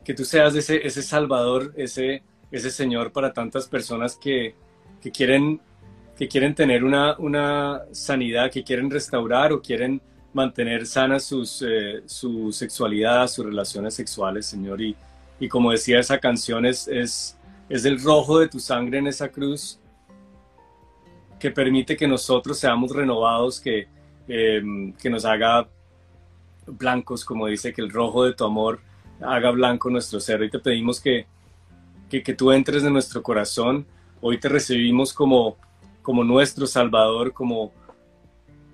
[0.03, 4.55] que tú seas ese, ese Salvador, ese, ese Señor para tantas personas que,
[5.01, 5.59] que quieren,
[6.17, 10.01] que quieren tener una, una sanidad, que quieren restaurar o quieren
[10.35, 14.81] mantener sana sus, eh, su sexualidad, sus relaciones sexuales, Señor.
[14.81, 14.95] Y,
[15.39, 17.37] y como decía esa canción, es, es,
[17.69, 19.79] es, el rojo de tu sangre en esa cruz
[21.39, 23.87] que permite que nosotros seamos renovados, que,
[24.27, 25.69] em, que nos haga
[26.67, 28.81] blancos, como dice, que el rojo de tu amor
[29.21, 30.43] haga blanco nuestro ser.
[30.43, 31.27] Y te pedimos que,
[32.09, 33.85] que, que tú entres en nuestro corazón.
[34.19, 35.55] Hoy te recibimos como,
[36.01, 37.71] como nuestro Salvador, como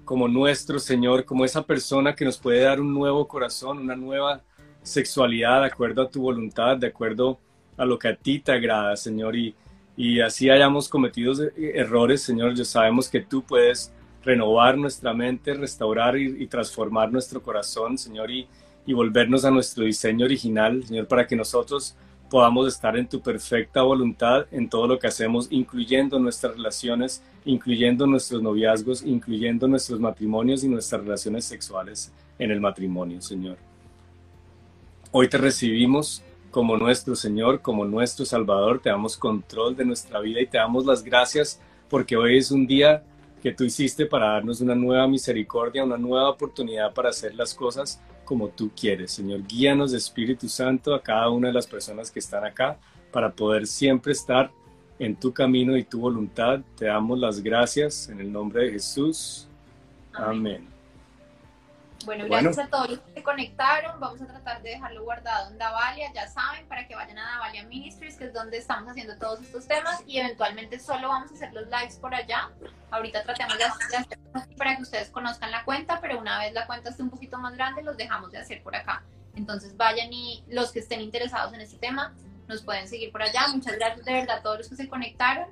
[0.06, 4.42] como nuestro Señor, como esa persona que nos puede dar un nuevo corazón, una nueva
[4.84, 7.40] sexualidad de acuerdo a tu voluntad, de acuerdo
[7.78, 9.36] a lo que a ti te agrada, Señor.
[9.36, 9.56] Y,
[9.96, 13.94] y así hayamos cometido errores, Señor, ya sabemos que tú puedes
[14.24, 18.48] renovar nuestra mente, restaurar y, transformar nuestro corazón, Señor, y,
[18.86, 21.96] y volvernos a nuestro diseño original, Señor, para que nosotros
[22.32, 28.08] podamos estar en tu perfecta voluntad en todo lo que hacemos, incluyendo nuestras relaciones, incluyendo
[28.08, 33.58] nuestros noviazgos, incluyendo nuestros matrimonios y nuestras relaciones sexuales en el matrimonio, Señor.
[35.12, 40.40] Hoy te recibimos como nuestro Señor, como nuestro Salvador, te damos control de nuestra vida
[40.40, 41.60] y te damos las gracias
[41.90, 43.04] porque hoy es un día
[43.44, 48.02] que tú hiciste para darnos una nueva misericordia, una nueva oportunidad para hacer las cosas
[48.32, 49.12] como tú quieres.
[49.12, 52.78] Señor, guíanos, Espíritu Santo, a cada una de las personas que están acá
[53.12, 54.50] para poder siempre estar
[55.00, 56.62] en tu camino y tu voluntad.
[56.78, 59.50] Te damos las gracias en el nombre de Jesús.
[60.14, 60.66] Amén.
[62.06, 64.00] Bueno, gracias a todos los que se conectaron.
[64.00, 67.64] Vamos a tratar de dejarlo guardado en Davalia, ya saben, para que vayan a Davalia
[67.66, 71.54] Ministries, que es donde estamos haciendo todos estos temas y eventualmente solo vamos a hacer
[71.54, 72.50] los lives por allá.
[72.90, 74.20] Ahorita tratamos de hacer
[74.58, 77.54] para que ustedes conozcan la cuenta, pero una vez la cuenta esté un poquito más
[77.56, 79.04] grande, los dejamos de hacer por acá.
[79.36, 82.14] Entonces vayan y los que estén interesados en este tema
[82.48, 83.48] nos pueden seguir por allá.
[83.54, 85.48] Muchas gracias de verdad a todos los que se conectaron.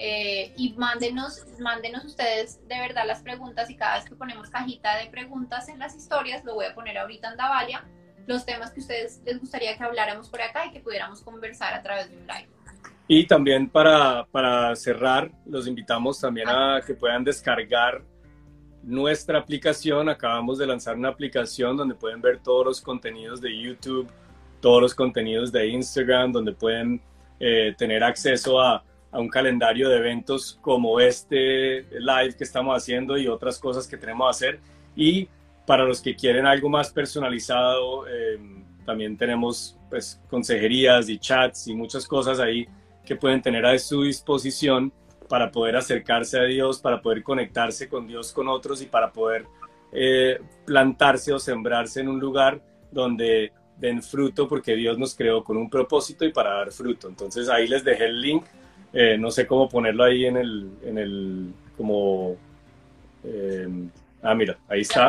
[0.00, 4.96] Eh, y mándenos, mándenos ustedes de verdad las preguntas y cada vez que ponemos cajita
[4.96, 7.84] de preguntas en las historias, lo voy a poner ahorita en Davalia,
[8.28, 11.82] los temas que ustedes les gustaría que habláramos por acá y que pudiéramos conversar a
[11.82, 12.48] través de un live.
[13.08, 18.04] Y también para, para cerrar, los invitamos también a que puedan descargar
[18.84, 20.08] nuestra aplicación.
[20.08, 24.08] Acabamos de lanzar una aplicación donde pueden ver todos los contenidos de YouTube,
[24.60, 27.00] todos los contenidos de Instagram, donde pueden
[27.40, 33.16] eh, tener acceso a a un calendario de eventos como este live que estamos haciendo
[33.16, 34.60] y otras cosas que tenemos que hacer.
[34.94, 35.28] Y
[35.66, 41.74] para los que quieren algo más personalizado, em, también tenemos pues consejerías y chats y
[41.74, 42.66] muchas cosas ahí
[43.04, 44.92] que pueden tener a su disposición
[45.28, 49.46] para poder acercarse a Dios, para poder conectarse con Dios, con otros y para poder
[49.92, 55.56] eh, plantarse o sembrarse en un lugar donde den fruto porque Dios nos creó con
[55.56, 57.08] un propósito y para dar fruto.
[57.08, 58.44] Entonces ahí les dejé el link
[58.92, 62.36] eh, no sé cómo ponerlo ahí en el, en el como,
[63.24, 63.68] eh,
[64.22, 65.08] ah, mira, ahí está.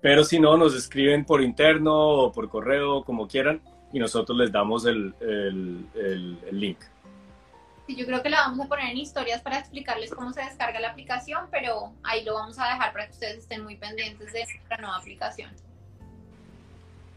[0.00, 3.60] Pero si no, nos escriben por interno o por correo, como quieran,
[3.92, 6.78] y nosotros les damos el, el, el, link.
[7.86, 10.80] Sí, yo creo que la vamos a poner en historias para explicarles cómo se descarga
[10.80, 14.44] la aplicación, pero ahí lo vamos a dejar para que ustedes estén muy pendientes de
[14.44, 15.50] nuestra nueva aplicación.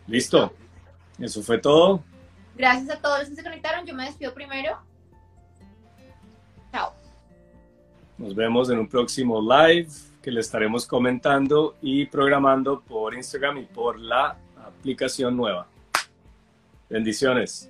[0.07, 0.53] Listo.
[1.19, 2.03] Eso fue todo.
[2.55, 3.85] Gracias a todos los que se conectaron.
[3.85, 4.79] Yo me despido primero.
[8.17, 9.87] Nos vemos en un próximo live
[10.21, 15.67] que le estaremos comentando y programando por Instagram y por la aplicación nueva.
[16.89, 17.69] Bendiciones.